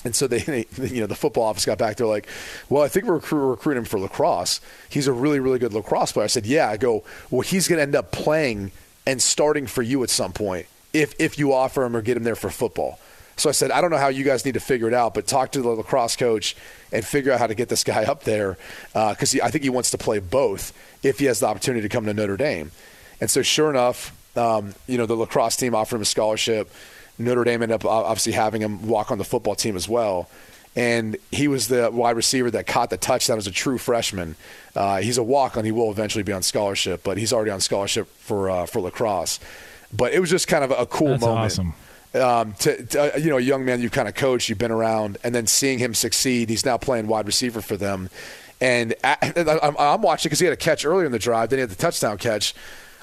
[0.05, 0.39] And so they,
[0.77, 1.97] they, you know, the football office got back.
[1.97, 2.27] They're like,
[2.69, 4.61] "Well, I think we're recru- recruiting him for lacrosse.
[4.89, 7.79] He's a really, really good lacrosse player." I said, "Yeah." I go, "Well, he's going
[7.79, 8.73] to end up playing
[9.07, 12.25] and starting for you at some point if if you offer him or get him
[12.25, 12.99] there for football."
[13.37, 15.27] So I said, "I don't know how you guys need to figure it out, but
[15.27, 16.57] talk to the lacrosse coach
[16.93, 18.59] and figure out how to get this guy up there
[18.93, 22.07] because I think he wants to play both if he has the opportunity to come
[22.07, 22.71] to Notre Dame."
[23.21, 26.71] And so, sure enough, um, you know, the lacrosse team offered him a scholarship.
[27.21, 30.29] Notre Dame ended up obviously having him walk on the football team as well.
[30.77, 34.37] And he was the wide receiver that caught the touchdown as a true freshman.
[34.77, 35.65] Uh, he's a walk on.
[35.65, 39.41] He will eventually be on scholarship, but he's already on scholarship for uh, for lacrosse.
[39.93, 41.45] But it was just kind of a cool That's moment.
[41.47, 41.75] awesome.
[42.13, 44.71] Um, to, to, uh, you know, a young man you've kind of coached, you've been
[44.71, 46.49] around, and then seeing him succeed.
[46.49, 48.09] He's now playing wide receiver for them.
[48.61, 51.59] And I- I'm, I'm watching because he had a catch earlier in the drive, then
[51.59, 52.55] he had the touchdown catch.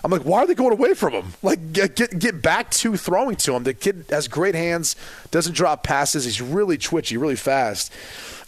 [0.07, 1.33] I'm like, why are they going away from him?
[1.43, 3.63] Like, get get, get back to throwing to him.
[3.63, 4.95] The kid has great hands,
[5.31, 6.23] doesn't drop passes.
[6.23, 7.91] He's really twitchy, really fast.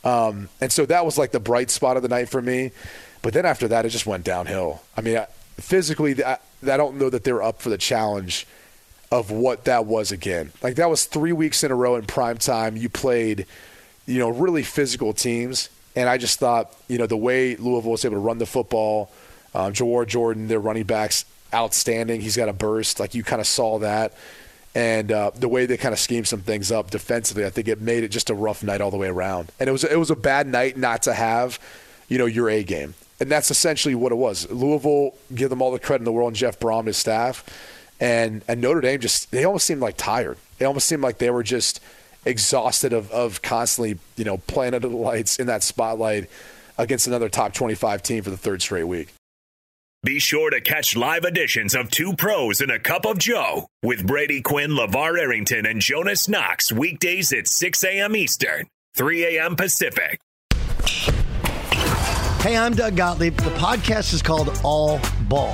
[0.06, 2.72] Um, and so that was like the bright spot of the night for me.
[3.22, 4.82] But then after that, it just went downhill.
[4.96, 8.48] I mean, I, physically, I, I don't know that they're up for the challenge
[9.12, 10.54] of what that was again.
[10.64, 12.78] Like that was three weeks in a row in prime time.
[12.78, 13.46] You played,
[14.06, 18.06] you know, really physical teams, and I just thought, you know, the way Louisville was
[18.06, 19.12] able to run the football,
[19.54, 22.22] um, Jawhar Jordan, their running backs, outstanding.
[22.22, 24.14] He's got a burst, like you kind of saw that,
[24.76, 27.82] and uh, the way they kind of schemed some things up defensively, I think it
[27.82, 29.52] made it just a rough night all the way around.
[29.60, 31.60] And it was it was a bad night not to have,
[32.08, 32.94] you know, your A game.
[33.20, 34.50] And that's essentially what it was.
[34.50, 37.44] Louisville, give them all the credit in the world, and Jeff Brohm, his staff
[38.00, 40.38] and and Notre Dame just they almost seemed like tired.
[40.58, 41.82] They almost seemed like they were just
[42.26, 46.30] exhausted of of constantly you know playing under the lights in that spotlight
[46.78, 49.14] against another top twenty five team for the third straight week.
[50.04, 54.08] Be sure to catch live editions of Two Pros and a Cup of Joe with
[54.08, 58.16] Brady Quinn, LaVar Arrington, and Jonas Knox weekdays at 6 a.m.
[58.16, 59.58] Eastern, 3 a.m.
[59.58, 60.22] Pacific.
[62.42, 63.36] Hey, I'm Doug Gottlieb.
[63.36, 65.54] The podcast is called All Ball.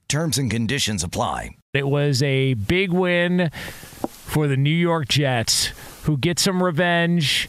[0.11, 1.55] Terms and conditions apply.
[1.73, 5.67] It was a big win for the New York Jets,
[6.03, 7.47] who get some revenge.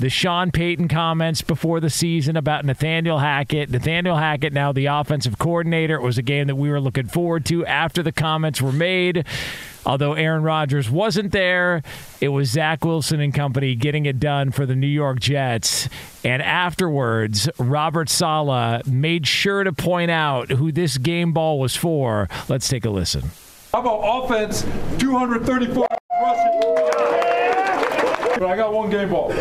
[0.00, 3.68] The Sean Payton comments before the season about Nathaniel Hackett.
[3.68, 5.96] Nathaniel Hackett, now the offensive coordinator.
[5.96, 9.26] It was a game that we were looking forward to after the comments were made.
[9.88, 11.82] Although Aaron Rodgers wasn't there,
[12.20, 15.88] it was Zach Wilson and company getting it done for the New York Jets.
[16.22, 22.28] And afterwards, Robert Saleh made sure to point out who this game ball was for.
[22.50, 23.30] Let's take a listen.
[23.72, 24.60] How about offense?
[24.98, 25.88] 234
[26.20, 26.60] rushing.
[28.38, 29.32] But I got one game ball.
[29.32, 29.38] I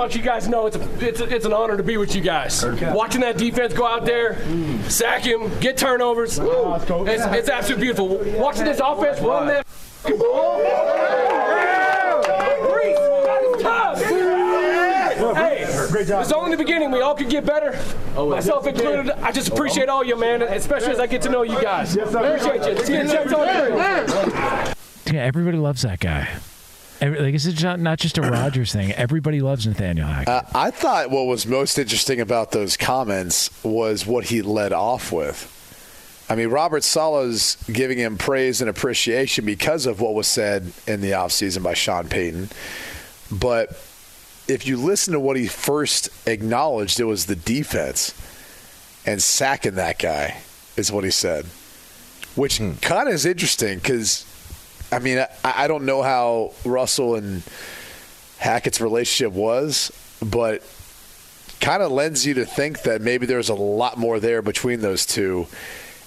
[0.00, 2.14] want you guys to know it's a, it's, a, it's an honor to be with
[2.16, 2.64] you guys.
[2.64, 4.38] Watching that defense go out there,
[4.88, 8.08] sack him, get turnovers, it's, it's absolutely beautiful.
[8.40, 10.58] Watching this offense run that f***ing ball.
[12.64, 12.96] Breece,
[13.26, 13.98] that is tough.
[16.22, 16.90] It's only the beginning.
[16.90, 17.78] We all could get better,
[18.16, 19.10] myself included.
[19.22, 21.94] I just appreciate all you, man, especially as I get to know you guys.
[21.94, 22.72] Appreciate you.
[22.72, 25.14] Let's get Jets on three.
[25.14, 26.30] Yeah, everybody loves that guy.
[27.00, 28.92] Every, like, it's just not, not just a Rodgers thing.
[28.92, 30.28] Everybody loves Nathaniel Hackett.
[30.28, 35.10] Uh, I thought what was most interesting about those comments was what he led off
[35.10, 35.56] with.
[36.28, 41.00] I mean, Robert Saleh's giving him praise and appreciation because of what was said in
[41.00, 42.50] the offseason by Sean Payton.
[43.32, 43.70] But
[44.46, 48.14] if you listen to what he first acknowledged, it was the defense.
[49.06, 50.36] and sacking that guy,
[50.76, 51.46] is what he said.
[52.36, 54.24] Which kind of is interesting because,
[54.92, 57.42] I mean, I, I don't know how Russell and
[58.38, 60.62] Hackett's relationship was, but
[61.60, 65.04] kind of lends you to think that maybe there's a lot more there between those
[65.06, 65.46] two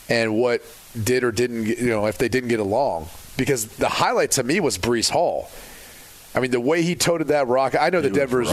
[0.10, 0.64] and what
[1.02, 3.08] did or didn't, you know, if they didn't get along.
[3.38, 5.50] Because the highlight to me was Breece Hall.
[6.36, 8.50] I mean, the way he toted that rock, I know the was Denver's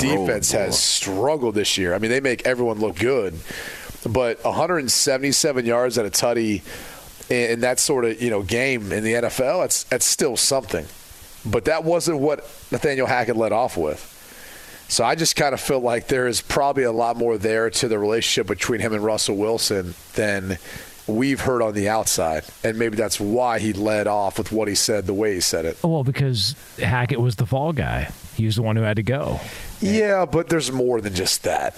[0.00, 1.94] defense rolling, has struggled this year.
[1.94, 3.34] I mean, they make everyone look good,
[4.08, 6.62] but 177 yards at a tutty
[7.30, 10.86] in, that sort of you know game in the NFL, that's that's still something.
[11.44, 14.12] But that wasn't what Nathaniel Hackett led off with.
[14.88, 17.88] So I just kind of feel like there is probably a lot more there to
[17.88, 20.58] the relationship between him and Russell Wilson than
[21.06, 24.74] we've heard on the outside, and maybe that's why he led off with what he
[24.74, 25.78] said the way he said it.
[25.82, 28.10] Well, because Hackett was the fall guy.
[28.36, 29.40] He was the one who had to go.
[29.80, 31.76] Yeah, but there's more than just that.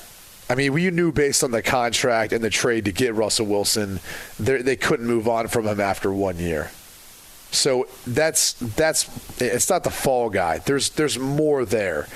[0.50, 4.00] I mean, we knew based on the contract and the trade to get Russell Wilson,
[4.38, 6.70] they couldn't move on from him after one year.
[7.50, 10.58] So that's that's it's not the fall guy.
[10.58, 12.06] There's there's more there.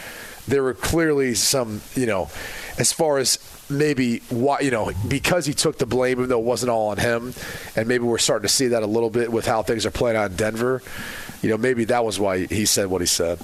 [0.48, 2.30] There were clearly some, you know,
[2.78, 3.38] as far as
[3.70, 6.98] maybe why you know because he took the blame even though it wasn't all on
[6.98, 7.34] him,
[7.76, 10.16] and maybe we're starting to see that a little bit with how things are playing
[10.16, 10.82] out in Denver.
[11.42, 13.38] You know, maybe that was why he said what he said.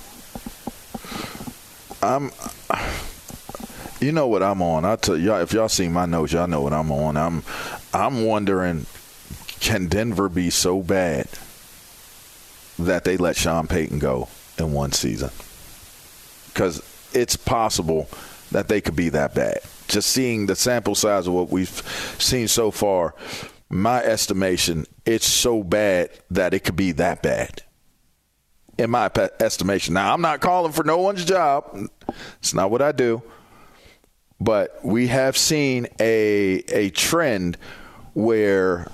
[2.02, 2.30] I'm.
[4.00, 4.84] You know what I'm on.
[4.84, 7.16] I tell y'all if y'all see my notes, y'all know what I'm on.
[7.16, 7.42] I'm
[7.92, 8.86] I'm wondering,
[9.60, 11.28] can Denver be so bad
[12.78, 15.30] that they let Sean Payton go in one season?
[16.48, 16.80] Because
[17.12, 18.08] it's possible
[18.52, 19.58] that they could be that bad.
[19.88, 21.68] Just seeing the sample size of what we've
[22.18, 23.14] seen so far,
[23.68, 27.62] my estimation, it's so bad that it could be that bad
[28.78, 29.94] in my estimation.
[29.94, 31.88] Now, I'm not calling for no one's job.
[32.38, 33.22] It's not what I do.
[34.40, 37.56] But we have seen a a trend
[38.14, 38.86] where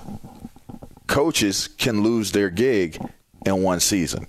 [1.07, 2.99] coaches can lose their gig
[3.45, 4.27] in one season.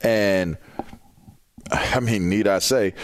[0.00, 0.56] And
[1.70, 2.94] I mean, need I say,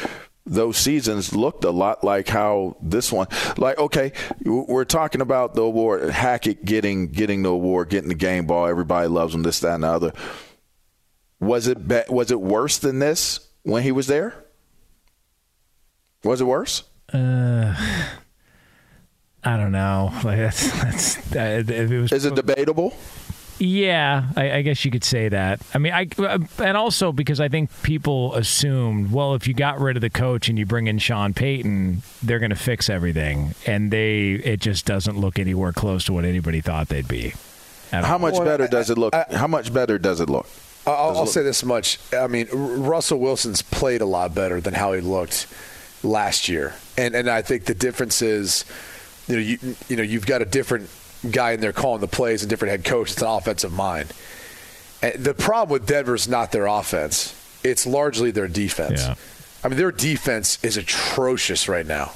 [0.47, 4.11] those seasons looked a lot like how this one like okay
[4.45, 9.07] we're talking about the award hackett getting getting the award getting the game ball everybody
[9.07, 10.13] loves him this that and the other
[11.41, 14.35] was it be- was it worse than this when he was there?
[16.23, 16.85] Was it worse?
[17.13, 17.75] Uh,
[19.43, 20.13] I don't know.
[20.25, 22.13] Like that's that's that, if it was.
[22.13, 22.95] Is it debatable?
[23.59, 25.61] Yeah, I, I guess you could say that.
[25.75, 26.09] I mean, I
[26.59, 30.49] and also because I think people assumed, well, if you got rid of the coach
[30.49, 34.87] and you bring in Sean Payton, they're going to fix everything, and they it just
[34.87, 37.35] doesn't look anywhere close to what anybody thought they'd be.
[37.91, 38.19] How all.
[38.19, 39.15] much better does it look?
[39.15, 40.47] How much better does it look?
[40.87, 41.99] I'll, it I'll look- say this much.
[42.15, 45.47] I mean, R- Russell Wilson's played a lot better than how he looked
[46.03, 48.65] last year, and and I think the difference is,
[49.27, 50.91] you know, you you know, you've got a different
[51.31, 53.13] guy in there calling the plays, a different head coach.
[53.13, 54.13] It's an offensive mind.
[55.03, 57.35] And the problem with Denver is not their offense;
[57.65, 59.03] it's largely their defense.
[59.03, 59.15] Yeah.
[59.63, 62.13] I mean, their defense is atrocious right now.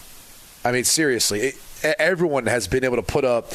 [0.65, 1.55] I mean, seriously, it,
[1.99, 3.53] everyone has been able to put up,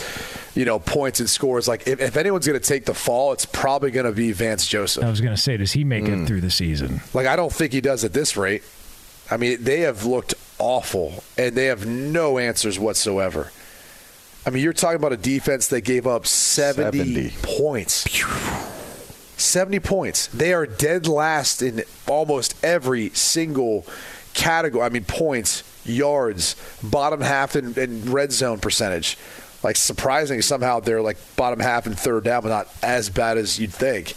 [0.53, 1.67] you know, points and scores.
[1.67, 4.67] Like, if, if anyone's going to take the fall, it's probably going to be Vance
[4.67, 5.03] Joseph.
[5.03, 6.27] I was going to say, does he make it mm.
[6.27, 7.01] through the season?
[7.15, 8.63] Like, I don't think he does at this rate.
[9.31, 13.51] I mean, they have looked awful, and they have no answers whatsoever.
[14.45, 17.33] I mean, you're talking about a defense that gave up 70, 70.
[17.41, 18.05] points.
[19.37, 20.27] 70 points.
[20.27, 23.85] They are dead last in almost every single
[24.33, 24.83] category.
[24.83, 29.17] I mean, points, yards, bottom half in, in red zone percentage.
[29.61, 33.59] Like, surprising somehow they're like bottom half and third down, but not as bad as
[33.59, 34.13] you'd think.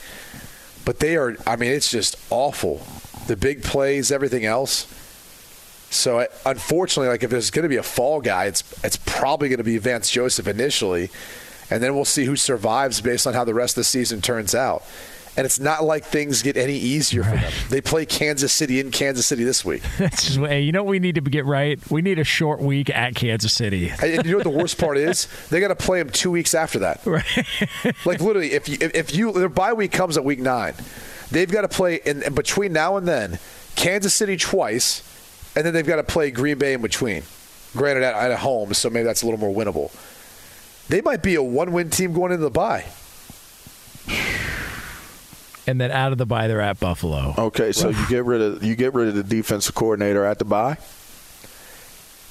[0.85, 2.87] But they are, I mean, it's just awful.
[3.27, 4.87] The big plays, everything else.
[5.93, 9.49] So I- unfortunately, like if there's going to be a fall guy, it's it's probably
[9.49, 11.11] going to be Vance Joseph initially,
[11.71, 14.55] and then we'll see who survives based on how the rest of the season turns
[14.55, 14.83] out.
[15.35, 17.51] And it's not like things get any easier for them.
[17.71, 19.83] They play Kansas City in Kansas City this week.
[19.99, 21.81] That's just, hey, you know what we need to get right?
[21.91, 23.91] We need a short week at Kansas City.
[24.03, 25.29] And you know what the worst part is?
[25.49, 27.01] They got to play them two weeks after that.
[27.07, 27.25] Right.
[28.05, 30.75] like literally, if you, if, if you their bye week comes at week nine,
[31.31, 33.39] they've got to play in, in between now and then
[33.75, 35.03] Kansas City twice,
[35.57, 37.23] and then they've got to play Green Bay in between.
[37.77, 39.91] Granted, at, at home, so maybe that's a little more winnable.
[40.89, 42.85] They might be a one-win team going into the bye.
[45.67, 47.35] And then out of the bye, they're at Buffalo.
[47.39, 50.45] Okay, so you get rid of you get rid of the defensive coordinator at the
[50.45, 50.77] bye.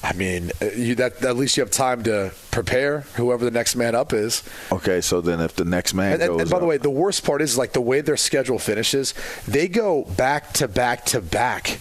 [0.04, 3.02] I mean, uh, you, that at least you have time to prepare.
[3.16, 4.44] Whoever the next man up is.
[4.72, 6.90] Okay, so then if the next man And, and- goes, and by the way, the
[6.90, 9.14] worst part is like the way their schedule finishes.
[9.48, 11.80] They go back to back to back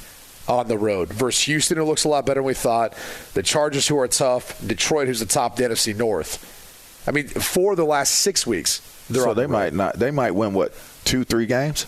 [0.51, 2.95] on the road versus Houston, who looks a lot better than we thought.
[3.35, 4.61] The Chargers, who are tough.
[4.67, 7.05] Detroit, who's the top of the NFC North.
[7.07, 9.53] I mean, for the last six weeks, they're so on the they road.
[9.53, 9.95] might not.
[9.99, 10.75] They might win what
[11.05, 11.87] two, three games.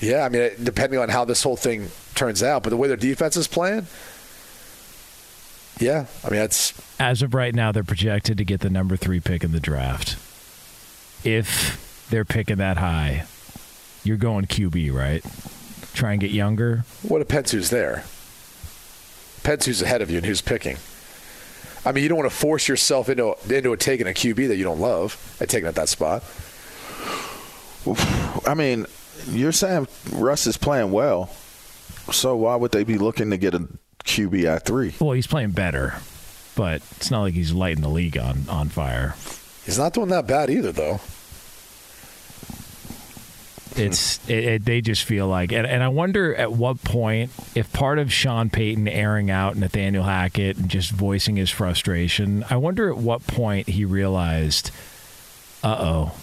[0.00, 2.96] Yeah, I mean, depending on how this whole thing turns out, but the way their
[2.96, 3.86] defense is playing,
[5.78, 9.20] yeah, I mean, that's As of right now, they're projected to get the number three
[9.20, 10.16] pick in the draft.
[11.24, 13.26] If they're picking that high,
[14.04, 15.24] you're going QB, right?
[15.96, 16.84] Try and get younger.
[17.02, 18.04] what depends who's there.
[19.36, 20.76] Depends who's ahead of you and who's picking.
[21.86, 24.56] I mean, you don't want to force yourself into into a taking a QB that
[24.56, 26.22] you don't love and taking at that spot.
[28.46, 28.86] I mean,
[29.28, 31.30] you're saying Russ is playing well,
[32.12, 33.68] so why would they be looking to get a
[34.04, 34.94] QB at three?
[35.00, 35.94] Well, he's playing better,
[36.56, 39.14] but it's not like he's lighting the league on, on fire.
[39.64, 41.00] He's not doing that bad either, though.
[43.78, 47.72] It's it, it, they just feel like, and, and I wonder at what point if
[47.72, 52.44] part of Sean Payton airing out Nathaniel Hackett and just voicing his frustration.
[52.48, 54.70] I wonder at what point he realized,
[55.62, 56.14] uh oh,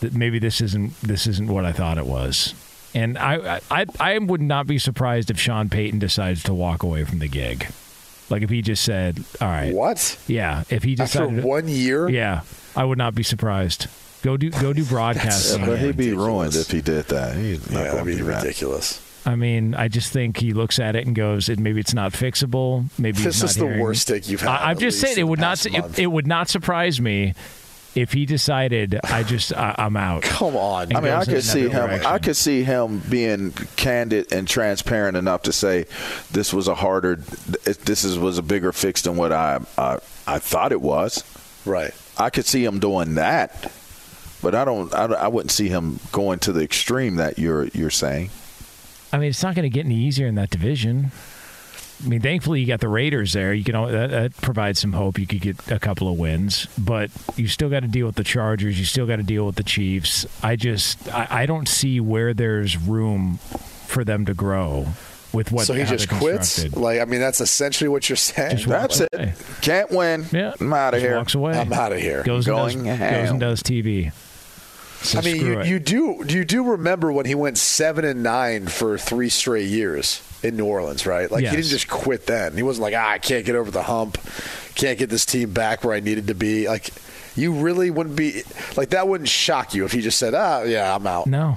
[0.00, 2.54] that maybe this isn't this isn't what I thought it was.
[2.94, 7.04] And I, I I would not be surprised if Sean Payton decides to walk away
[7.04, 7.66] from the gig.
[8.30, 12.08] Like if he just said, "All right, what?" Yeah, if he After decided one year,
[12.08, 12.42] yeah,
[12.76, 13.86] I would not be surprised.
[14.22, 15.64] Go do go do broadcasting.
[15.66, 17.36] but he'd be ruined if he did that.
[17.36, 18.42] He's not Yeah, going that'd to be do that.
[18.42, 19.00] ridiculous.
[19.26, 22.12] I mean, I just think he looks at it and goes, "It maybe it's not
[22.12, 22.86] fixable.
[22.98, 25.14] Maybe This he's not is the hearing- worst take you've had, I, I'm just least
[25.14, 25.64] saying it would not.
[25.66, 27.34] It, it would not surprise me
[27.94, 30.96] if he decided, "I just I, I'm out." Come on.
[30.96, 32.06] I mean, I could see another him.
[32.06, 35.84] I could see him being candid and transparent enough to say,
[36.30, 37.16] "This was a harder.
[37.16, 41.24] This is was a bigger fix than what I I, I thought it was."
[41.66, 41.92] Right.
[42.16, 43.70] I could see him doing that,
[44.42, 44.94] but I don't.
[44.94, 48.30] I, don't- I wouldn't see him going to the extreme that you're you're saying.
[49.12, 51.10] I mean, it's not going to get any easier in that division.
[52.02, 53.52] I mean, thankfully you got the Raiders there.
[53.52, 55.18] You can al- that, that provides some hope.
[55.18, 58.24] You could get a couple of wins, but you still got to deal with the
[58.24, 58.78] Chargers.
[58.78, 60.24] You still got to deal with the Chiefs.
[60.42, 63.36] I just I, I don't see where there's room
[63.86, 64.86] for them to grow
[65.34, 65.66] with what.
[65.66, 66.74] so he just quits.
[66.74, 68.56] Like, I mean, that's essentially what you're saying.
[68.56, 69.24] Just walks That's away.
[69.36, 69.60] it.
[69.60, 70.24] Can't win.
[70.32, 71.16] Yeah, I'm out of here.
[71.16, 71.52] Walks away.
[71.58, 72.22] I'm out of here.
[72.22, 74.12] Goes and does, goes and does TV.
[75.02, 75.66] So I mean, you, it.
[75.66, 80.22] you do you do remember when he went seven and nine for three straight years
[80.42, 81.30] in New Orleans, right?
[81.30, 81.52] Like Yes.
[81.52, 82.54] he didn't just quit then.
[82.54, 84.18] He wasn't like, ah, I can't get over the hump,
[84.74, 86.68] can't get this team back where I needed to be.
[86.68, 86.90] Like
[87.34, 88.42] you really wouldn't be
[88.76, 89.08] like that.
[89.08, 91.26] Wouldn't shock you if he just said, ah, yeah, I'm out.
[91.26, 91.56] no.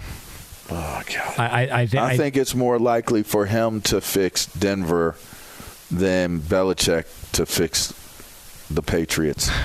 [0.72, 1.34] Oh god.
[1.40, 5.16] I I, I, thi- I think it's more likely for him to fix Denver
[5.92, 7.92] than Belichick to fix
[8.72, 9.52] the Patriots.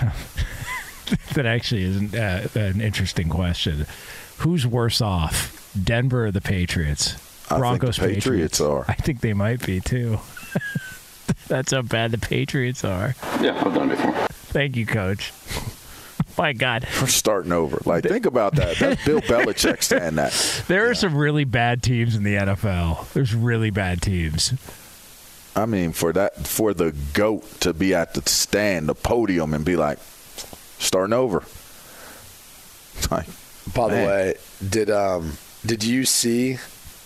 [1.35, 3.87] that actually isn't uh, an interesting question.
[4.39, 7.15] Who's worse off, Denver or the Patriots?
[7.47, 8.85] I think Broncos, the Patriots are.
[8.89, 10.19] I think they might be too.
[11.49, 13.15] That's how bad the Patriots are.
[13.41, 14.27] Yeah, I've done it before.
[14.31, 15.33] Thank you, Coach.
[16.39, 17.81] My God, We're starting over.
[17.85, 18.77] Like, think about that.
[18.77, 20.65] That's Bill Belichick saying that.
[20.69, 23.13] there are some really bad teams in the NFL.
[23.13, 24.53] There's really bad teams.
[25.57, 29.65] I mean, for that, for the goat to be at the stand, the podium, and
[29.65, 29.99] be like,
[30.79, 31.43] starting over.
[33.11, 33.26] Like,
[33.74, 34.35] By the way,
[34.66, 36.59] did um did you see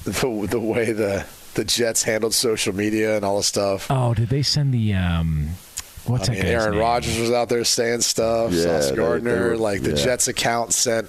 [0.05, 3.89] the the way the the Jets handled social media and all the stuff?
[3.91, 5.51] Oh, did they send the um?
[6.07, 6.81] What's I that mean, Aaron name?
[6.81, 8.53] Rodgers was out there saying stuff.
[8.53, 10.05] Yeah, Sauce Gardner, they were- like the yeah.
[10.05, 11.09] Jets account sent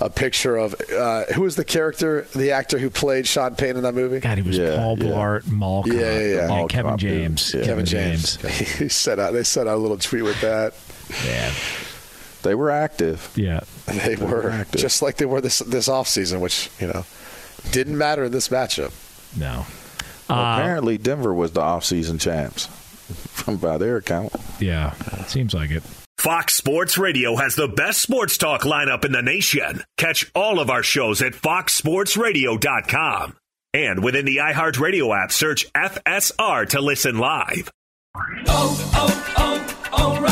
[0.00, 3.82] a picture of uh, who was the character, the actor who played Sean Payton in
[3.82, 4.20] that movie?
[4.20, 5.04] God, he was Yeah, Paul yeah.
[5.06, 6.38] Blart, Malcolm, Yeah, yeah, yeah.
[6.40, 6.98] and Malcolm, Kevin.
[6.98, 7.54] James.
[7.54, 7.64] Yeah.
[7.64, 8.36] Kevin James.
[8.78, 9.32] he sent out.
[9.32, 10.74] They sent out a little tweet with that.
[11.24, 11.52] Yeah,
[12.42, 13.30] they were active.
[13.36, 13.60] yeah.
[13.86, 14.80] They were active.
[14.80, 17.04] just like they were this this off season, which you know
[17.70, 18.92] didn't matter in this matchup.
[19.38, 19.66] No.
[20.28, 22.66] Well, Uh, apparently, Denver was the offseason champs,
[23.28, 24.32] from by their account.
[24.60, 24.92] Yeah,
[25.26, 25.82] seems like it.
[26.18, 29.82] Fox Sports Radio has the best sports talk lineup in the nation.
[29.98, 33.36] Catch all of our shows at foxsportsradio.com.
[33.74, 37.70] And within the iHeartRadio app, search FSR to listen live.
[38.14, 40.31] oh, oh, O'Reilly.